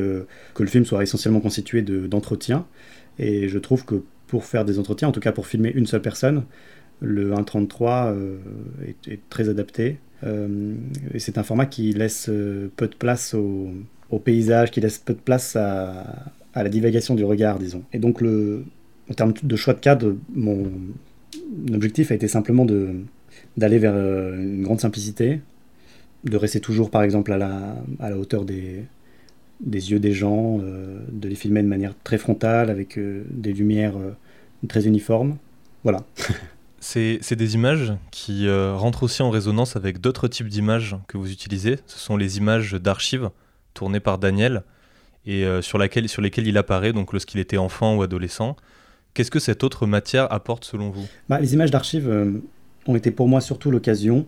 que 0.54 0.62
le 0.62 0.68
film 0.68 0.84
soit 0.84 1.02
essentiellement 1.02 1.40
constitué 1.40 1.82
d'entretiens. 1.82 2.66
et 3.18 3.48
je 3.48 3.58
trouve 3.58 3.84
que 3.84 4.02
pour 4.28 4.44
faire 4.44 4.64
des 4.64 4.78
entretiens, 4.78 5.08
en 5.08 5.12
tout 5.12 5.20
cas 5.20 5.32
pour 5.32 5.46
filmer 5.46 5.72
une 5.74 5.86
seule 5.86 6.02
personne, 6.02 6.44
le 7.00 7.32
1.33 7.32 8.12
euh, 8.12 8.36
est, 9.08 9.20
très 9.28 9.48
adapté. 9.48 9.98
Euh, 10.24 10.74
et 11.12 11.18
c'est 11.18 11.38
un 11.38 11.42
format 11.42 11.66
qui 11.66 11.92
laisse 11.92 12.28
euh, 12.28 12.70
peu 12.76 12.86
de 12.86 12.94
place 12.94 13.34
au, 13.34 13.72
paysage, 14.24 14.70
qui 14.70 14.80
laisse 14.80 14.98
peu 14.98 15.14
de 15.14 15.18
place 15.18 15.56
à, 15.56 16.32
la 16.54 16.68
divagation 16.68 17.14
du 17.14 17.24
regard, 17.24 17.58
disons. 17.58 17.84
Et 17.92 17.98
donc, 17.98 18.20
en 18.22 19.14
termes 19.14 19.32
de 19.40 19.56
choix 19.56 19.74
de 19.74 19.78
cadre, 19.78 20.16
mon 20.34 20.66
objectif 21.72 22.10
a 22.10 22.16
été 22.16 22.26
simplement 22.26 22.66
d'aller 23.56 23.78
vers 23.78 23.94
une 23.94 24.64
grande 24.64 24.80
simplicité, 24.80 25.40
de 26.24 26.36
rester 26.36 26.58
toujours, 26.58 26.90
par 26.90 27.04
exemple, 27.04 27.32
à 27.32 27.38
la 27.38 28.18
hauteur 28.18 28.44
des, 28.44 28.86
des 29.60 29.90
yeux 29.90 29.98
des 29.98 30.12
gens, 30.12 30.58
euh, 30.60 31.00
de 31.10 31.28
les 31.28 31.34
filmer 31.34 31.62
de 31.62 31.68
manière 31.68 31.94
très 32.04 32.18
frontale, 32.18 32.70
avec 32.70 32.98
euh, 32.98 33.24
des 33.30 33.52
lumières 33.52 33.96
euh, 33.96 34.12
très 34.68 34.86
uniformes. 34.86 35.36
Voilà. 35.82 36.00
C'est 36.80 37.34
des 37.34 37.54
images 37.54 37.92
qui 38.12 38.48
rentrent 38.48 39.02
aussi 39.02 39.20
en 39.20 39.30
résonance 39.30 39.74
avec 39.74 40.00
d'autres 40.00 40.28
types 40.28 40.46
d'images 40.46 40.96
que 41.08 41.18
vous 41.18 41.32
utilisez. 41.32 41.80
Ce 41.86 41.98
sont 41.98 42.16
les 42.16 42.38
images 42.38 42.74
d'archives 42.74 43.30
tournées 43.74 43.98
par 43.98 44.16
Daniel 44.16 44.62
et 45.26 45.44
sur, 45.60 45.76
laquelle, 45.76 46.08
sur 46.08 46.22
lesquelles 46.22 46.46
il 46.46 46.56
apparaît 46.56 46.92
donc 46.92 47.12
lorsqu'il 47.12 47.40
était 47.40 47.58
enfant 47.58 47.96
ou 47.96 48.02
adolescent. 48.02 48.54
Qu'est-ce 49.12 49.32
que 49.32 49.40
cette 49.40 49.64
autre 49.64 49.88
matière 49.88 50.32
apporte 50.32 50.64
selon 50.64 50.90
vous? 50.90 51.04
Bah, 51.28 51.40
Les 51.40 51.52
images 51.52 51.72
d'archives 51.72 52.08
ont 52.86 52.94
été 52.94 53.10
pour 53.10 53.26
moi 53.26 53.40
surtout 53.40 53.72
l'occasion 53.72 54.24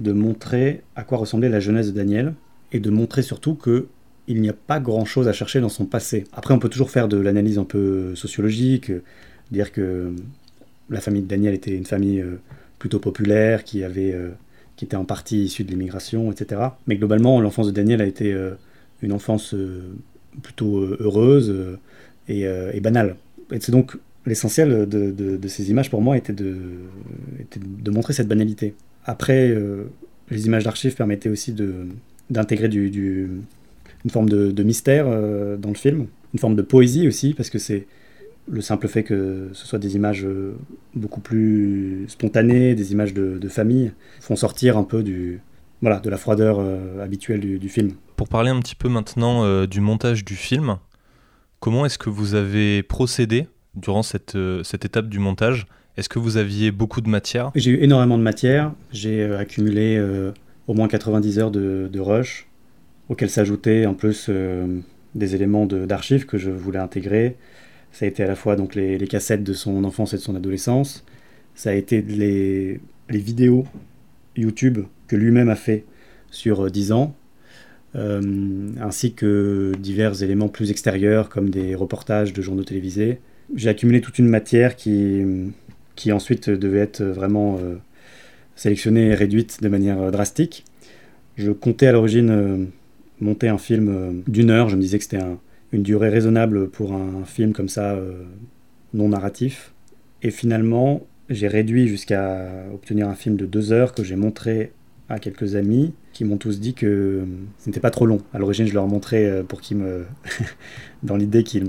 de 0.00 0.12
montrer 0.12 0.82
à 0.96 1.04
quoi 1.04 1.18
ressemblait 1.18 1.50
la 1.50 1.60
jeunesse 1.60 1.88
de 1.88 1.92
Daniel 1.92 2.32
et 2.72 2.80
de 2.80 2.88
montrer 2.88 3.20
surtout 3.20 3.54
que 3.54 3.88
il 4.30 4.40
n'y 4.40 4.48
a 4.48 4.54
pas 4.54 4.78
grand-chose 4.78 5.26
à 5.26 5.32
chercher 5.32 5.60
dans 5.60 5.68
son 5.68 5.86
passé. 5.86 6.24
Après, 6.32 6.54
on 6.54 6.60
peut 6.60 6.68
toujours 6.68 6.90
faire 6.90 7.08
de 7.08 7.16
l'analyse 7.16 7.58
un 7.58 7.64
peu 7.64 8.14
sociologique, 8.14 8.90
euh, 8.90 9.02
dire 9.50 9.72
que 9.72 10.14
la 10.88 11.00
famille 11.00 11.22
de 11.22 11.26
Daniel 11.26 11.52
était 11.52 11.74
une 11.76 11.84
famille 11.84 12.20
euh, 12.20 12.38
plutôt 12.78 13.00
populaire, 13.00 13.64
qui, 13.64 13.82
avait, 13.82 14.12
euh, 14.12 14.30
qui 14.76 14.84
était 14.84 14.96
en 14.96 15.04
partie 15.04 15.44
issue 15.44 15.64
de 15.64 15.70
l'immigration, 15.70 16.30
etc. 16.30 16.60
Mais 16.86 16.94
globalement, 16.94 17.40
l'enfance 17.40 17.66
de 17.66 17.72
Daniel 17.72 18.00
a 18.00 18.06
été 18.06 18.32
une 19.02 19.12
enfance 19.12 19.54
plutôt 20.42 20.78
heureuse 20.78 21.54
et, 22.28 22.80
banale. 22.80 23.16
Et 23.50 23.58
c'est 23.60 23.72
donc 23.72 23.98
l'essentiel 24.26 24.88
de, 24.88 25.48
ces 25.48 25.70
images 25.70 25.90
pour 25.90 26.00
moi 26.00 26.16
était 26.16 26.32
de 26.32 27.90
montrer 27.90 28.12
cette 28.12 28.28
banalité. 28.28 28.74
Après, 29.04 29.54
les 30.30 30.46
images 30.46 30.64
d'archives 30.64 30.94
permettaient 30.94 31.28
aussi 31.28 31.54
d'intégrer 32.30 32.68
du, 32.68 33.28
une 34.04 34.10
forme 34.10 34.28
de, 34.28 34.62
mystère 34.62 35.04
euh, 35.08 35.56
dans 35.56 35.68
le 35.68 35.74
film, 35.74 36.06
une 36.32 36.38
forme 36.38 36.56
de 36.56 36.62
poésie 36.62 37.06
aussi, 37.08 37.34
parce 37.34 37.50
que 37.50 37.58
c'est 37.58 37.86
le 38.50 38.60
simple 38.60 38.88
fait 38.88 39.02
que 39.02 39.50
ce 39.52 39.66
soit 39.66 39.78
des 39.78 39.96
images 39.96 40.24
euh, 40.24 40.54
beaucoup 40.94 41.20
plus 41.20 42.06
spontanées, 42.08 42.74
des 42.74 42.92
images 42.92 43.14
de, 43.14 43.48
famille, 43.48 43.92
font 44.20 44.36
sortir 44.36 44.76
un 44.76 44.84
peu 44.84 45.02
du, 45.02 45.40
voilà, 45.82 46.00
de 46.00 46.10
la 46.10 46.16
froideur 46.16 46.58
euh, 46.60 47.02
habituelle 47.02 47.40
du, 47.40 47.68
film. 47.68 47.92
Pour 48.16 48.28
parler 48.28 48.50
un 48.50 48.60
petit 48.60 48.74
peu 48.74 48.88
maintenant 48.88 49.66
du 49.66 49.80
montage 49.80 50.24
du 50.24 50.34
film, 50.34 50.76
comment 51.58 51.86
est-ce 51.86 51.98
que 51.98 52.10
vous 52.10 52.34
avez 52.34 52.82
procédé 52.82 53.46
durant 53.74 54.02
cette, 54.02 54.36
cette 54.62 54.84
étape 54.84 55.08
du 55.08 55.18
montage? 55.18 55.66
Est-ce 55.96 56.08
que 56.08 56.18
vous 56.18 56.36
aviez 56.36 56.70
beaucoup 56.70 57.00
de 57.00 57.08
matière? 57.08 57.50
J'ai 57.54 57.72
eu 57.72 57.82
énormément 57.82 58.18
de 58.18 58.22
matière. 58.22 58.72
J'ai 58.92 59.24
accumulé 59.24 59.98
au 60.66 60.74
moins 60.74 60.86
90 60.86 61.38
heures 61.38 61.50
de, 61.50 61.88
de 61.90 62.00
rush 62.00 62.49
auxquels 63.10 63.28
s'ajoutaient 63.28 63.84
en 63.84 63.94
plus 63.94 64.26
euh, 64.28 64.78
des 65.14 65.34
éléments 65.34 65.66
d'archives 65.66 66.24
que 66.24 66.38
je 66.38 66.50
voulais 66.50 66.78
intégrer. 66.78 67.36
Ça 67.92 68.06
a 68.06 68.08
été 68.08 68.22
à 68.22 68.28
la 68.28 68.36
fois 68.36 68.54
donc 68.54 68.76
les, 68.76 68.98
cassettes 69.08 69.42
de 69.42 69.52
son 69.52 69.82
enfance 69.84 70.14
et 70.14 70.16
de 70.16 70.22
son 70.22 70.36
adolescence. 70.36 71.04
Ça 71.56 71.70
a 71.70 71.74
été 71.74 72.00
les, 72.00 72.80
les 73.10 73.18
vidéos 73.18 73.66
YouTube 74.36 74.78
que 75.08 75.16
lui-même 75.16 75.48
a 75.48 75.56
fait 75.56 75.84
sur 76.30 76.70
10 76.70 76.92
euh, 76.92 76.94
ans, 76.94 77.16
euh, 77.96 78.70
ainsi 78.80 79.12
que 79.12 79.72
divers 79.80 80.22
éléments 80.22 80.48
plus 80.48 80.70
extérieurs 80.70 81.28
comme 81.28 81.50
des 81.50 81.74
reportages 81.74 82.32
de 82.32 82.40
journaux 82.40 82.62
télévisés. 82.62 83.18
J'ai 83.56 83.70
accumulé 83.70 84.00
toute 84.00 84.20
une 84.20 84.28
matière 84.28 84.76
qui, 84.76 85.24
qui 85.96 86.12
ensuite 86.12 86.48
devait 86.48 86.78
être 86.78 87.02
vraiment 87.02 87.58
sélectionnée 88.54 89.06
et 89.06 89.14
réduite 89.14 89.60
de 89.60 89.68
manière 89.68 90.12
drastique. 90.12 90.64
Je 91.36 91.50
comptais 91.50 91.88
à 91.88 91.92
l'origine 91.92 92.70
monter 93.20 93.48
un 93.48 93.58
film 93.58 94.22
d'une 94.26 94.50
heure. 94.50 94.68
Je 94.68 94.76
me 94.76 94.80
disais 94.80 94.98
que 94.98 95.04
c'était 95.04 95.22
une 95.72 95.82
durée 95.82 96.08
raisonnable 96.08 96.68
pour 96.68 96.92
un 96.92 97.24
film 97.24 97.52
comme 97.52 97.68
ça, 97.68 97.98
non 98.94 99.08
narratif. 99.08 99.72
Et 100.22 100.30
finalement, 100.30 101.06
j'ai 101.28 101.48
réduit 101.48 101.86
jusqu'à 101.86 102.48
obtenir 102.72 103.08
un 103.08 103.14
film 103.14 103.36
de 103.36 103.46
deux 103.46 103.72
heures 103.72 103.94
que 103.94 104.02
j'ai 104.02 104.16
montré 104.16 104.72
à 105.08 105.18
quelques 105.18 105.56
amis 105.56 105.92
qui 106.12 106.24
m'ont 106.24 106.36
tous 106.36 106.60
dit 106.60 106.74
que 106.74 107.24
ce 107.58 107.68
n'était 107.68 107.80
pas 107.80 107.90
trop 107.90 108.06
long. 108.06 108.18
À 108.32 108.38
l'origine, 108.38 108.66
je 108.66 108.74
leur 108.74 108.86
montrais 108.86 109.26
euh, 109.26 109.42
pour 109.42 109.60
qu'ils 109.60 109.76
me, 109.78 110.04
dans 111.02 111.16
l'idée 111.16 111.42
qu'ils 111.42 111.66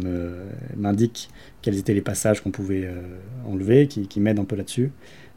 m'indiquent 0.78 1.30
quels 1.62 1.78
étaient 1.78 1.94
les 1.94 2.02
passages 2.02 2.42
qu'on 2.42 2.52
pouvait 2.52 2.86
euh, 2.86 3.02
enlever, 3.48 3.88
qui 3.88 4.20
m'aident 4.20 4.40
un 4.40 4.46
peu 4.46 4.56
là-dessus. 4.56 4.92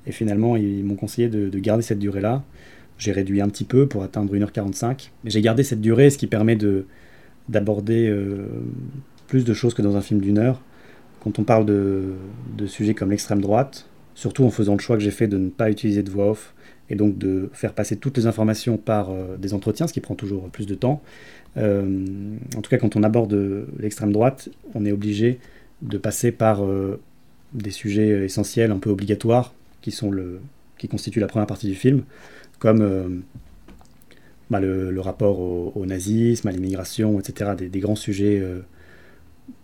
Et 0.07 0.12
finalement, 0.12 0.57
ils 0.57 0.85
m'ont 0.85 0.96
conseillé 0.96 1.29
de, 1.29 1.59
garder 1.59 1.83
cette 1.83 1.98
durée-là. 1.98 2.44
J'ai 2.98 3.12
réduit 3.12 3.40
un 3.40 3.48
petit 3.48 3.64
peu 3.64 3.87
pour 3.87 4.02
atteindre 4.02 4.35
1h45. 4.35 5.11
Mais 5.24 5.30
j'ai 5.30 5.40
gardé 5.40 5.62
cette 5.62 5.80
durée, 5.80 6.11
ce 6.11 6.18
qui 6.18 6.26
permet 6.26 6.57
de, 6.57 6.87
d'aborder 7.48 8.09
euh, 8.09 8.46
plus 9.26 9.44
de 9.44 9.54
choses 9.54 9.74
que 9.74 9.83
dans 9.83 9.96
un 9.96 10.00
film 10.00 10.20
d'une 10.20 10.38
heure. 10.38 10.61
Quand 11.22 11.38
on 11.38 11.44
parle 11.44 11.66
de, 11.66 12.12
de 12.57 12.66
sujets 12.66 12.94
comme 12.94 13.11
l'extrême 13.11 13.40
droite, 13.40 13.88
surtout 14.14 14.44
en 14.44 14.50
faisant 14.50 14.74
le 14.74 14.80
choix 14.80 14.96
que 14.96 15.02
j'ai 15.02 15.11
fait 15.11 15.26
de 15.26 15.38
ne 15.38 15.48
pas 15.48 15.70
utiliser 15.70 16.02
de 16.02 16.11
voix 16.11 16.30
off, 16.30 16.54
et 16.90 16.96
donc 16.96 17.16
de 17.16 17.48
faire 17.54 17.72
passer 17.72 17.96
toutes 17.96 18.18
les 18.18 18.26
informations 18.26 18.76
par 18.76 19.11
euh, 19.11 19.37
des 19.38 19.54
entretiens, 19.54 19.87
ce 19.87 19.94
qui 19.94 20.00
prend 20.00 20.14
toujours 20.14 20.48
plus 20.50 20.66
de 20.66 20.74
temps. 20.74 21.02
Euh, 21.57 22.37
en 22.57 22.61
tout 22.61 22.68
cas, 22.68 22.76
quand 22.76 22.94
on 22.94 23.02
aborde 23.02 23.66
l'extrême 23.78 24.12
droite, 24.12 24.50
on 24.74 24.85
est 24.85 24.92
obligé 24.92 25.38
de 25.80 25.96
passer 25.98 26.30
par 26.30 26.62
des 27.52 27.70
sujets 27.70 28.24
essentiels, 28.24 28.70
un 28.70 28.78
peu 28.78 28.90
obligatoires, 28.90 29.54
qui, 29.83 29.90
sont 29.90 30.11
le, 30.11 30.40
qui 30.78 30.88
constituent 30.88 31.20
la 31.20 31.26
première 31.26 31.46
partie 31.46 31.66
du 31.66 31.74
film, 31.74 32.02
comme 32.64 33.22
bah, 34.48 34.59
le, 34.59 34.98
rapport 35.00 35.38
au, 35.38 35.85
nazisme, 35.85 36.48
à 36.48 36.50
l'immigration, 36.50 37.20
etc., 37.20 37.50
des, 37.59 37.81
grands 37.81 37.94
sujets 37.94 38.42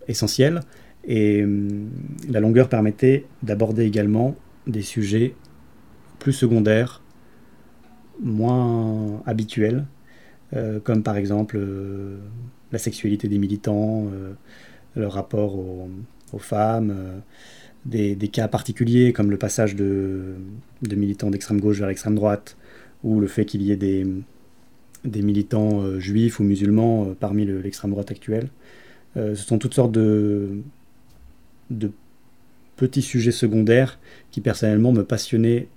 essentiels. 0.07 0.61
Et 1.03 1.43
la 2.29 2.39
longueur 2.39 2.69
permettait 2.69 3.25
d'aborder 3.41 3.85
également 3.85 4.35
des 4.67 4.83
sujets 4.83 5.33
plus 6.19 6.33
secondaires 6.33 7.01
moins 8.21 9.23
habituels, 9.25 9.85
euh, 10.53 10.79
comme 10.79 11.03
par 11.03 11.17
exemple 11.17 11.57
euh, 11.57 12.19
la 12.71 12.77
sexualité 12.77 13.27
des 13.27 13.39
militants, 13.39 14.07
euh, 14.13 14.33
leur 14.95 15.13
rapport 15.13 15.57
aux, 15.57 15.89
femmes, 16.37 17.21
des, 17.85 18.15
cas 18.31 18.47
particuliers 18.47 19.11
comme 19.11 19.31
le 19.31 19.37
passage 19.37 19.75
de, 19.75 20.35
militants 20.89 21.29
d'extrême 21.29 21.59
gauche 21.59 21.79
vers 21.79 21.87
l'extrême 21.87 22.15
droite, 22.15 22.57
ou 23.03 23.19
le 23.19 23.27
fait 23.27 23.45
qu'il 23.45 23.61
y 23.61 23.71
ait 23.71 23.77
des, 23.77 24.05
militants 25.05 25.99
juifs 25.99 26.39
ou 26.39 26.43
musulmans 26.43 27.15
parmi 27.19 27.45
l'extrême 27.45 27.91
droite 27.91 28.11
actuelle. 28.11 28.49
ce 29.15 29.35
sont 29.35 29.57
toutes 29.57 29.73
sortes 29.73 29.91
de, 29.91 30.61
petits 32.75 33.01
sujets 33.01 33.31
secondaires 33.31 33.99
qui 34.31 34.41
personnellement 34.41 34.91
me 34.91 35.03
passionnaient 35.03 35.67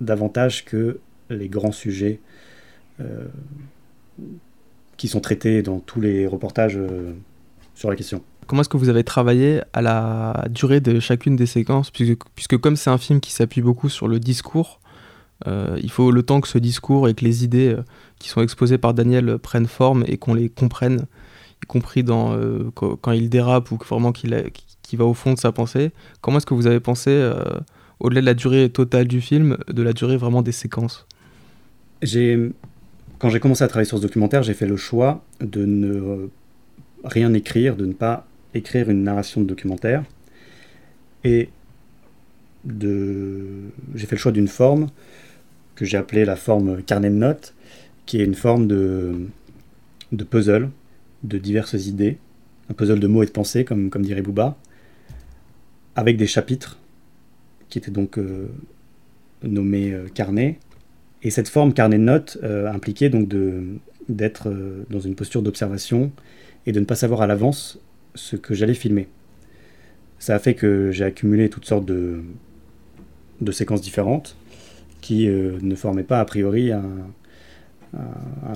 davantage 0.00 0.64
que 0.64 0.98
les 1.30 1.48
grands 1.48 1.72
sujets 1.72 2.20
euh, 3.00 3.26
qui 4.96 5.08
sont 5.08 5.20
traités 5.20 5.62
dans 5.62 5.80
tous 5.80 6.00
les 6.00 6.26
reportages 6.26 6.76
euh, 6.76 7.12
sur 7.74 7.90
la 7.90 7.96
question. 7.96 8.22
Comment 8.46 8.62
est-ce 8.62 8.68
que 8.68 8.76
vous 8.76 8.88
avez 8.88 9.04
travaillé 9.04 9.62
à 9.72 9.82
la 9.82 10.44
durée 10.50 10.80
de 10.80 11.00
chacune 11.00 11.36
des 11.36 11.46
séquences? 11.46 11.90
Puisque, 11.90 12.58
comme 12.58 12.76
c'est 12.76 12.90
un 12.90 12.98
film 12.98 13.20
qui 13.20 13.32
s'appuie 13.32 13.62
beaucoup 13.62 13.88
sur 13.88 14.08
le 14.08 14.20
discours, 14.20 14.80
euh, 15.46 15.78
il 15.82 15.90
faut 15.90 16.10
le 16.10 16.22
temps 16.22 16.40
que 16.40 16.48
ce 16.48 16.58
discours 16.58 17.08
et 17.08 17.14
que 17.14 17.24
les 17.24 17.44
idées 17.44 17.76
qui 18.18 18.28
sont 18.28 18.42
exposées 18.42 18.78
par 18.78 18.94
Daniel 18.94 19.38
prennent 19.38 19.66
forme 19.66 20.04
et 20.06 20.16
qu'on 20.16 20.34
les 20.34 20.48
comprenne, 20.48 21.06
y 21.62 21.66
compris 21.66 22.04
quand 22.04 23.12
il 23.12 23.28
dérape 23.28 23.70
ou 23.70 23.78
vraiment 23.88 24.12
qu'il 24.12 24.34
va 24.34 25.04
au 25.04 25.14
fond 25.14 25.34
de 25.34 25.38
sa 25.38 25.52
pensée. 25.52 25.90
Comment 26.20 26.38
est-ce 26.38 26.46
que 26.46 26.54
vous 26.54 26.66
avez 26.66 26.80
pensé, 26.80 27.32
au-delà 28.00 28.20
de 28.20 28.26
la 28.26 28.34
durée 28.34 28.68
totale 28.68 29.08
du 29.08 29.20
film, 29.20 29.56
de 29.68 29.82
la 29.82 29.92
durée 29.92 30.16
vraiment 30.16 30.42
des 30.42 30.52
séquences? 30.52 31.06
Quand 32.00 33.30
j'ai 33.30 33.38
commencé 33.40 33.62
à 33.62 33.68
travailler 33.68 33.88
sur 33.88 33.98
ce 33.98 34.02
documentaire, 34.02 34.42
j'ai 34.42 34.54
fait 34.54 34.66
le 34.66 34.76
choix 34.76 35.24
de 35.40 35.64
ne 35.64 36.28
rien 37.04 37.32
écrire, 37.34 37.76
de 37.76 37.86
ne 37.86 37.92
pas 37.92 38.26
écrire 38.54 38.90
une 38.90 39.04
narration 39.04 39.40
de 39.40 39.46
documentaire. 39.46 40.02
Et 41.24 41.50
j'ai 42.64 44.06
fait 44.06 44.16
le 44.16 44.20
choix 44.20 44.32
d'une 44.32 44.48
forme 44.48 44.88
que 45.74 45.84
j'ai 45.84 45.96
appelée 45.96 46.24
la 46.24 46.36
forme 46.36 46.82
carnet 46.82 47.10
de 47.10 47.14
notes, 47.14 47.54
qui 48.06 48.20
est 48.20 48.24
une 48.24 48.34
forme 48.34 48.66
de, 48.66 49.28
de 50.12 50.24
puzzle, 50.24 50.70
de 51.22 51.38
diverses 51.38 51.86
idées, 51.86 52.18
un 52.70 52.74
puzzle 52.74 53.00
de 53.00 53.06
mots 53.06 53.22
et 53.22 53.26
de 53.26 53.30
pensées, 53.30 53.64
comme, 53.64 53.90
comme 53.90 54.02
dirait 54.02 54.22
Bouba, 54.22 54.56
avec 55.94 56.16
des 56.16 56.26
chapitres 56.26 56.78
qui 57.68 57.78
étaient 57.78 57.90
donc 57.90 58.18
euh, 58.18 58.48
nommés 59.42 59.92
euh, 59.92 60.08
carnets, 60.08 60.58
et 61.22 61.30
cette 61.30 61.48
forme 61.48 61.72
carnet 61.72 61.98
de 61.98 62.02
notes 62.02 62.38
euh, 62.42 62.70
impliquait 62.70 63.08
donc 63.08 63.28
d'être 64.08 64.48
euh, 64.48 64.84
dans 64.90 65.00
une 65.00 65.14
posture 65.14 65.42
d'observation 65.42 66.10
et 66.66 66.72
de 66.72 66.80
ne 66.80 66.84
pas 66.84 66.96
savoir 66.96 67.22
à 67.22 67.26
l'avance 67.26 67.78
ce 68.14 68.36
que 68.36 68.54
j'allais 68.54 68.74
filmer. 68.74 69.08
Ça 70.18 70.34
a 70.34 70.38
fait 70.38 70.54
que 70.54 70.90
j'ai 70.90 71.04
accumulé 71.04 71.48
toutes 71.48 71.64
sortes 71.64 71.84
de, 71.84 72.22
de 73.40 73.52
séquences 73.52 73.80
différentes 73.80 74.36
qui 75.02 75.28
euh, 75.28 75.58
ne 75.60 75.74
formaient 75.74 76.02
pas 76.02 76.20
a 76.20 76.24
priori 76.24 76.72
un, 76.72 76.82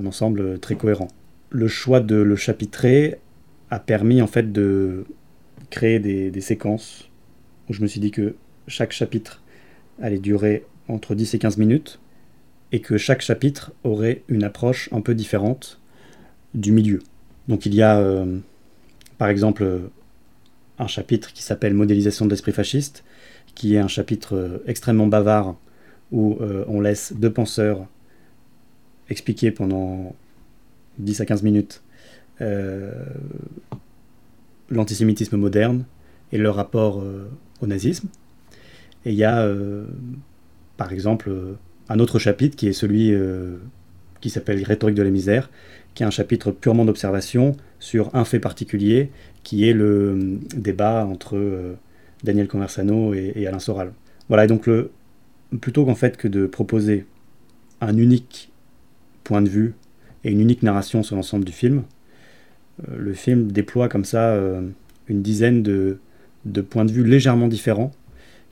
ensemble 0.07 0.59
très 0.61 0.77
cohérent. 0.77 1.09
Le 1.51 1.69
choix 1.69 2.01
de 2.01 2.17
le 2.17 2.37
chapitrer 2.37 3.17
a 3.71 3.79
permis 3.79 4.23
en 4.23 4.27
fait 4.27 4.51
de 4.51 5.05
créer 5.69 5.99
des, 5.99 6.31
des 6.31 6.41
séquences 6.41 7.11
où 7.69 7.75
je 7.75 7.83
me 7.83 7.87
suis 7.87 8.01
dit 8.01 8.11
que 8.11 8.37
chaque 8.67 8.93
chapitre 8.93 9.43
allait 10.01 10.19
durer 10.19 10.65
entre 10.89 11.15
10 11.15 11.35
et 11.35 11.39
15 11.39 11.59
minutes 11.59 12.01
et 12.73 12.81
que 12.81 12.97
chaque 12.97 13.21
chapitre 13.21 13.73
aurait 13.85 14.23
une 14.29 14.45
approche 14.45 14.89
un 14.93 15.03
peu 15.03 15.15
différente 15.15 15.81
du 16.55 16.73
milieu. 16.73 17.01
Donc 17.49 17.67
il 17.67 17.75
y 17.75 17.83
a 17.83 17.99
euh, 17.99 18.39
par 19.19 19.29
exemple 19.29 19.91
un 20.79 20.87
chapitre 20.87 21.33
qui 21.33 21.43
s'appelle 21.43 21.75
Modélisation 21.75 22.25
de 22.27 22.31
l'esprit 22.31 22.53
fasciste, 22.53 23.05
qui 23.55 23.75
est 23.75 23.79
un 23.79 23.89
chapitre 23.89 24.37
euh, 24.37 24.59
extrêmement 24.67 25.07
bavard 25.07 25.57
où 26.13 26.39
euh, 26.41 26.65
on 26.69 26.81
laisse 26.81 27.13
deux 27.13 27.33
penseurs 27.33 27.87
expliquer 29.09 29.51
pendant 29.51 30.15
10 30.99 31.21
à 31.21 31.27
15 31.27 31.43
minutes 31.43 31.83
l'antisémitisme 34.69 35.37
moderne 35.39 35.85
et 36.33 36.39
le 36.39 36.51
rapport 36.51 37.03
au 37.63 37.67
nazisme. 37.67 38.09
Et 39.07 39.13
il 39.13 39.17
y 39.17 39.25
a 39.25 39.49
par 40.77 40.93
exemple 40.93 41.31
un 41.89 41.99
autre 41.99 42.19
chapitre 42.19 42.57
qui 42.57 42.69
est 42.69 42.73
celui 42.73 43.13
euh, 43.13 43.57
qui 44.21 44.31
s'appelle 44.31 44.63
Rhétorique 44.65 44.97
de 44.97 45.03
la 45.03 45.11
misère, 45.11 45.51
qui 45.95 46.03
est 46.03 46.07
un 46.07 46.11
chapitre 46.11 46.51
purement 46.51 46.85
d'observation 46.85 47.57
sur 47.79 48.15
un 48.15 48.25
fait 48.25 48.41
particulier, 48.41 49.11
qui 49.43 49.69
est 49.69 49.73
le 49.73 50.19
euh, 50.19 50.39
débat 50.57 51.05
entre 51.05 51.37
euh, 51.37 51.75
Daniel 52.25 52.49
Conversano 52.49 53.15
et, 53.15 53.47
Alain 53.47 53.59
Soral. 53.59 53.93
Voilà, 54.29 54.45
et 54.45 54.49
donc 54.49 54.67
le, 54.67 54.91
plutôt 55.61 55.85
qu'en 55.85 55.95
fait 55.95 56.17
que 56.17 56.29
de 56.29 56.47
proposer 56.47 57.07
un 57.81 57.97
unique 57.97 58.51
point 59.25 59.43
de 59.43 59.49
vue 59.49 59.75
et 60.25 60.31
une 60.31 60.41
unique 60.41 60.63
narration 60.63 61.03
sur 61.03 61.17
l'ensemble 61.17 61.45
du 61.45 61.53
film, 61.53 61.83
le 62.95 63.15
film 63.15 63.51
déploie 63.51 63.89
comme 63.89 64.05
ça 64.05 64.39
une 65.09 65.23
dizaine 65.23 65.63
de, 65.63 65.99
de, 66.45 66.61
points 66.61 66.85
de 66.85 66.93
vue 66.93 67.05
légèrement 67.05 67.49
différents 67.49 67.93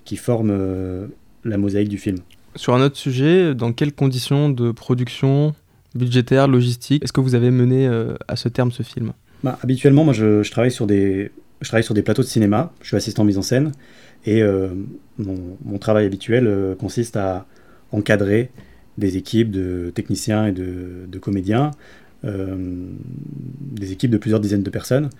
qui 0.05 0.17
forment 0.17 1.09
la 1.45 1.57
mosaïque 1.59 1.89
du 1.89 1.99
film. 1.99 2.19
Sur 2.57 2.75
un 2.75 2.83
autre 2.83 2.97
sujet, 2.97 3.55
dans 3.55 3.73
quelles 3.73 3.93
conditions 3.93 4.49
de 4.49 4.71
production, 4.71 5.55
budgétaire, 5.95 6.49
logistique, 6.49 7.03
est-ce 7.03 7.13
que 7.13 7.21
vous 7.21 7.35
avez 7.35 7.51
mené 7.51 7.87
euh, 7.87 8.15
à 8.29 8.37
ce 8.37 8.49
terme 8.49 8.71
ce 8.71 8.83
film? 8.83 9.13
Bah, 9.43 9.59
Habituellement, 9.63 10.05
moi, 10.05 10.13
je, 10.15 10.49
travaille 10.51 10.71
sur 10.71 10.87
des, 10.87 11.31
je 11.61 11.69
travaille 11.69 11.85
sur 11.85 11.95
des 11.95 12.03
plateaux 12.03 12.23
de 12.23 12.29
cinéma. 12.29 12.73
Je 12.81 12.89
suis 12.89 12.97
assistant 12.97 13.25
mise 13.25 13.39
en 13.39 13.43
scène. 13.43 13.73
Et 14.27 14.43
euh, 14.43 14.69
mon, 15.19 15.79
travail 15.79 16.07
habituel 16.07 16.47
euh, 16.47 16.75
consiste 16.75 17.17
à 17.17 17.47
encadrer 17.93 18.51
des 18.99 19.17
équipes 19.17 19.51
de 19.51 19.91
techniciens 19.95 20.47
et 20.47 20.53
de, 20.53 21.19
comédiens, 21.21 21.73
des 22.23 23.93
équipes 23.93 24.11
de 24.11 24.19
plusieurs 24.19 24.41
dizaines 24.41 24.63
de 24.63 24.71
personnes. 24.71 25.11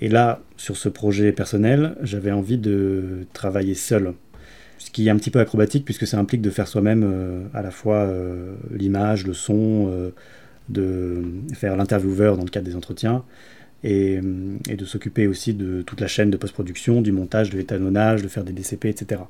Et 0.00 0.08
là, 0.08 0.42
sur 0.56 0.76
ce 0.76 0.88
projet 0.88 1.32
personnel, 1.32 1.96
j'avais 2.02 2.30
envie 2.30 2.58
de 2.58 3.26
travailler 3.32 3.74
seul 3.74 4.14
ce 4.82 4.90
qui 4.90 5.06
est 5.06 5.10
un 5.10 5.16
petit 5.16 5.30
peu 5.30 5.38
acrobatique 5.38 5.84
puisque 5.84 6.06
ça 6.06 6.18
implique 6.18 6.42
de 6.42 6.50
faire 6.50 6.66
soi-même 6.66 7.04
euh, 7.04 7.44
à 7.54 7.62
la 7.62 7.70
fois 7.70 7.98
euh, 7.98 8.54
l'image, 8.72 9.26
le 9.26 9.32
son, 9.32 9.86
euh, 9.88 10.10
de 10.68 11.22
faire 11.54 11.76
l'intervieweur 11.76 12.36
dans 12.36 12.42
le 12.42 12.50
cadre 12.50 12.66
des 12.66 12.74
entretiens 12.74 13.24
et, 13.84 14.20
de 14.20 14.84
s'occuper 14.84 15.26
aussi 15.26 15.54
de 15.54 15.82
toute 15.82 16.00
la 16.00 16.06
chaîne 16.06 16.30
de 16.30 16.36
post-production, 16.36 17.02
du 17.02 17.12
montage, 17.12 17.50
de 17.50 17.58
l'étalonnage, 17.58 18.22
de 18.22 18.28
faire 18.28 18.44
des 18.44 18.52
DCP, 18.52 18.86
etc. 18.86 19.22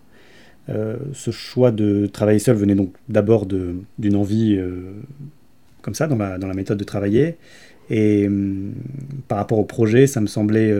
ce 0.69 1.31
choix 1.31 1.73
de 1.73 2.07
travailler 2.07 2.39
seul 2.39 2.57
venait 2.57 2.75
donc 2.75 2.93
d'abord 3.09 3.47
d'une 3.47 4.17
envie 4.17 4.61
comme 5.81 5.95
ça 5.95 6.07
dans 6.07 6.17
la, 6.17 6.55
méthode 6.55 6.79
de 6.79 6.85
travailler. 6.85 7.37
Et 7.91 8.27
hum, 8.27 8.73
par 9.27 9.39
rapport 9.39 9.59
au 9.59 9.65
projet, 9.65 10.07
ça 10.07 10.21
me 10.21 10.27
semblait 10.27 10.73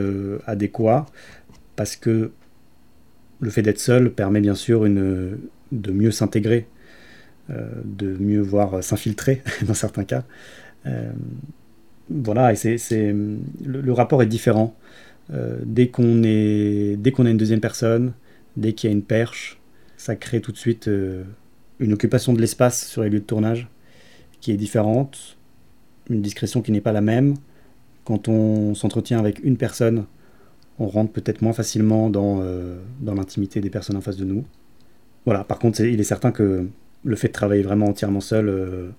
adéquat 0.45 1.05
parce 1.75 1.95
que 1.95 2.31
le 3.39 3.49
fait 3.49 3.61
d'être 3.61 3.79
seul 3.79 4.11
permet 4.11 4.39
bien 4.39 4.55
sûr 4.55 4.81
de 4.83 5.91
mieux 5.91 6.11
s'intégrer, 6.11 6.67
euh, 7.49 7.67
de 7.83 8.15
mieux 8.19 8.39
voir 8.39 8.81
s'infiltrer 8.81 9.41
dans 9.67 9.73
certains 9.73 10.05
cas. 10.05 10.23
Euh, 12.11 12.21
voilà, 12.23 12.53
et 12.53 12.55
c'est, 12.55 13.15
le, 13.65 13.93
rapport 13.93 14.21
est 14.21 14.27
différent. 14.27 14.75
Euh, 15.31 15.59
dès, 15.65 15.87
qu'on 15.87 16.23
est, 16.23 16.97
dès 16.97 17.11
qu'on 17.11 17.25
a 17.25 17.29
une 17.29 17.37
deuxième 17.37 17.61
personne, 17.61 18.13
dès 18.57 18.73
qu'il 18.73 18.89
y 18.89 18.93
a 18.93 18.95
une 18.95 19.03
perche, 19.03 19.59
ça 19.97 20.15
crée 20.15 20.41
tout 20.41 20.51
de 20.51 20.57
suite 20.57 20.89
une 21.79 21.93
occupation 21.93 22.33
de 22.33 22.41
l'espace 22.41 22.87
sur 22.87 23.03
les 23.03 23.09
lieux 23.09 23.19
de 23.19 23.25
tournage 23.25 23.69
qui 24.41 24.51
est 24.51 24.57
différente, 24.57 25.37
une 26.09 26.21
discrétion 26.21 26.61
qui 26.61 26.71
n'est 26.71 26.81
pas 26.81 26.91
la 26.91 27.01
même. 27.01 27.35
Quand 28.03 28.27
on 28.27 28.75
s'entretient 28.75 29.17
avec 29.17 29.41
une 29.43 29.55
personne, 29.55 30.05
on 30.79 30.87
rentre 30.87 31.11
peut-être 31.11 31.41
moins 31.41 31.53
facilement 31.53 32.09
dans, 32.09 32.39
euh, 32.41 32.77
dans 32.99 33.13
l'intimité 33.13 33.61
des 33.61 33.69
personnes 33.69 33.95
en 33.95 34.01
face 34.01 34.17
de 34.17 34.25
nous. 34.25 34.43
Voilà, 35.25 35.43
par 35.43 35.59
contre, 35.59 35.81
il 35.81 35.99
est 35.99 36.03
certain 36.03 36.31
que 36.31 36.67
le 37.03 37.15
fait 37.15 37.29
de 37.29 37.33
travailler 37.33 37.63
vraiment 37.63 37.87
entièrement 37.87 38.21
seul 38.21 38.49
euh, 38.49 38.89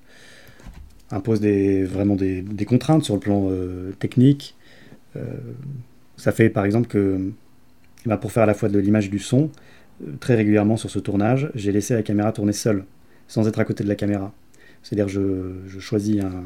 impose 1.14 1.40
vraiment 1.40 2.16
des, 2.16 2.64
contraintes 2.66 3.04
sur 3.04 3.14
le 3.14 3.20
plan 3.20 3.48
euh, 3.50 3.92
technique. 3.98 4.56
ça 6.16 6.32
fait 6.32 6.50
par 6.50 6.64
exemple 6.64 6.88
que, 6.88 7.20
ben, 8.04 8.16
pour 8.16 8.32
faire 8.32 8.42
à 8.42 8.46
la 8.46 8.54
fois 8.54 8.68
de 8.68 8.78
l'image 8.78 9.10
du 9.10 9.18
son, 9.18 9.50
très 10.20 10.34
régulièrement 10.34 10.76
sur 10.76 10.90
ce 10.90 10.98
tournage, 10.98 11.50
j'ai 11.54 11.72
laissé 11.72 11.94
la 11.94 12.02
caméra 12.02 12.32
tourner 12.32 12.52
seule, 12.52 12.84
sans 13.28 13.46
être 13.46 13.60
à 13.60 13.64
côté 13.64 13.84
de 13.84 13.88
la 13.88 13.94
caméra. 13.94 14.32
C'est-à-dire 14.82 15.08
je, 15.08 15.52
je 15.66 15.78
choisis 15.78 16.20
un, 16.20 16.44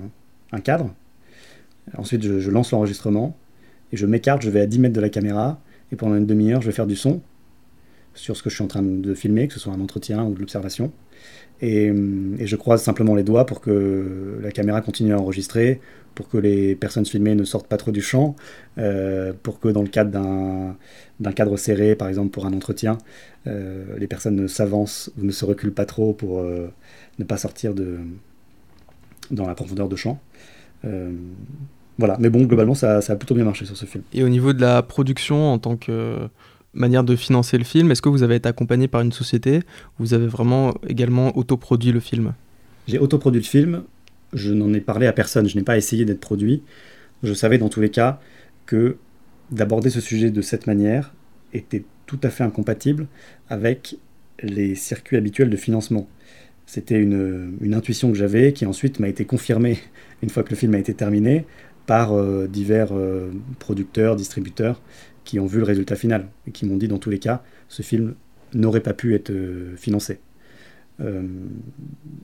un 0.52 0.61
cadre, 0.61 0.94
ensuite 1.96 2.22
je, 2.22 2.40
je 2.40 2.50
lance 2.50 2.72
l'enregistrement, 2.72 3.37
et 3.92 3.96
je 3.96 4.07
m'écarte, 4.07 4.42
je 4.42 4.50
vais 4.50 4.61
à 4.61 4.66
10 4.66 4.81
mètres 4.81 4.94
de 4.94 5.00
la 5.00 5.09
caméra, 5.09 5.61
et 5.92 5.96
pendant 5.96 6.16
une 6.16 6.26
demi-heure, 6.26 6.61
je 6.61 6.66
vais 6.66 6.72
faire 6.72 6.87
du 6.87 6.96
son 6.96 7.22
sur 8.14 8.37
ce 8.37 8.42
que 8.42 8.50
je 8.50 8.57
suis 8.57 8.64
en 8.64 8.68
train 8.68 8.83
de 8.83 9.14
filmer, 9.14 9.48
que 9.48 9.54
ce 9.54 9.61
soit 9.61 9.72
un 9.72 9.81
entretien 9.81 10.24
ou 10.24 10.35
de 10.35 10.40
l'observation. 10.40 10.92
Et, 11.61 11.92
je 12.40 12.57
croise 12.57 12.83
simplement 12.83 13.14
les 13.14 13.24
doigts 13.24 13.46
pour 13.46 13.61
que 13.61 14.38
la 14.42 14.50
caméra 14.52 14.81
continue 14.81 15.12
à 15.12 15.18
enregistrer, 15.18 15.81
pour 16.14 16.28
que 16.28 16.38
les 16.38 16.74
personnes 16.74 17.07
filmées 17.07 17.35
ne 17.35 17.44
sortent 17.44 17.66
pas 17.66 17.76
trop 17.76 17.90
du 17.90 18.00
champ, 18.00 18.37
euh, 18.78 19.33
pour 19.42 19.61
que 19.61 19.68
dans 19.68 19.83
le 19.83 19.88
cadre 19.88 20.11
d'un 20.11 21.33
cadre 21.33 21.57
serré, 21.57 21.94
par 21.94 22.09
exemple 22.09 22.31
pour 22.31 22.46
un 22.46 22.52
entretien, 22.52 22.98
euh, 23.46 23.96
les 23.98 24.07
personnes 24.07 24.37
ne 24.37 24.46
s'avancent 24.46 25.11
ou 25.18 25.24
ne 25.24 25.33
se 25.33 25.44
reculent 25.44 25.74
pas 25.74 25.87
trop 25.87 26.12
pour 26.12 26.40
euh, 26.40 26.72
ne 27.18 27.24
pas 27.24 27.37
sortir 27.37 27.74
de, 27.74 27.98
dans 29.31 29.46
la 29.46 29.54
profondeur 29.54 29.88
de 29.88 29.96
champ. 29.96 30.20
Voilà, 31.98 32.16
mais 32.20 32.31
bon, 32.31 32.44
globalement, 32.44 32.74
ça, 32.74 32.98
a 32.98 33.16
plutôt 33.16 33.35
bien 33.35 33.44
marché 33.44 33.64
sur 33.64 33.76
ce 33.76 33.85
film. 33.85 34.04
Et 34.14 34.22
au 34.22 34.28
niveau 34.28 34.52
de 34.52 34.61
la 34.61 34.83
production, 34.83 35.52
en 35.52 35.59
tant 35.59 35.76
que 35.76 36.28
manière 36.78 37.04
de 37.04 37.16
financer 37.16 37.58
le 37.58 37.64
film, 37.64 37.90
est-ce 37.90 38.02
que 38.02 38.08
vous 38.08 38.22
avez 38.22 38.36
été 38.36 38.48
accompagné 38.48 38.88
par 38.88 39.00
une 39.00 39.12
société 39.12 39.58
ou 39.58 40.04
vous 40.04 40.14
avez 40.14 40.26
vraiment 40.26 40.74
également 40.86 41.36
autoproduit 41.36 41.92
le 41.92 42.00
film? 42.00 42.34
J'ai 42.86 42.98
autoproduit 42.98 43.40
le 43.40 43.46
film, 43.46 43.82
je 44.32 44.52
n'en 44.52 44.72
ai 44.72 44.80
parlé 44.80 45.06
à 45.06 45.12
personne, 45.12 45.48
je 45.48 45.56
n'ai 45.56 45.64
pas 45.64 45.76
essayé 45.76 46.04
d'être 46.04 46.20
produit. 46.20 46.62
Je 47.22 47.34
savais 47.34 47.58
dans 47.58 47.68
tous 47.68 47.80
les 47.80 47.90
cas 47.90 48.20
que 48.66 48.96
d'aborder 49.50 49.90
ce 49.90 50.00
sujet 50.00 50.30
de 50.30 50.42
cette 50.42 50.66
manière 50.66 51.12
était 51.52 51.84
tout 52.06 52.20
à 52.22 52.30
fait 52.30 52.44
incompatible 52.44 53.06
avec 53.48 53.96
les 54.42 54.74
circuits 54.74 55.16
habituels 55.16 55.50
de 55.50 55.56
financement. 55.56 56.08
C'était 56.66 57.00
une, 57.00 57.74
intuition 57.74 58.12
que 58.12 58.18
j'avais 58.18 58.52
qui 58.52 58.66
ensuite 58.66 59.00
m'a 59.00 59.08
été 59.08 59.24
confirmée 59.24 59.78
une 60.22 60.28
fois 60.28 60.42
que 60.42 60.50
le 60.50 60.56
film 60.56 60.74
a 60.74 60.78
été 60.78 60.92
terminé 60.94 61.46
par 61.86 62.12
euh, 62.12 62.46
divers 62.46 62.92
euh, 62.92 63.30
producteurs, 63.58 64.16
distributeurs 64.16 64.80
qui 65.28 65.38
ont 65.38 65.44
vu 65.44 65.58
le 65.58 65.64
résultat 65.64 65.94
final 65.94 66.26
et 66.46 66.52
qui 66.52 66.64
m'ont 66.64 66.78
dit 66.78 66.88
dans 66.88 66.96
tous 66.96 67.10
les 67.10 67.18
cas, 67.18 67.42
ce 67.68 67.82
film 67.82 68.14
n'aurait 68.54 68.80
pas 68.80 68.94
pu 68.94 69.14
être 69.14 69.28
euh, 69.28 69.76
financé. 69.76 70.20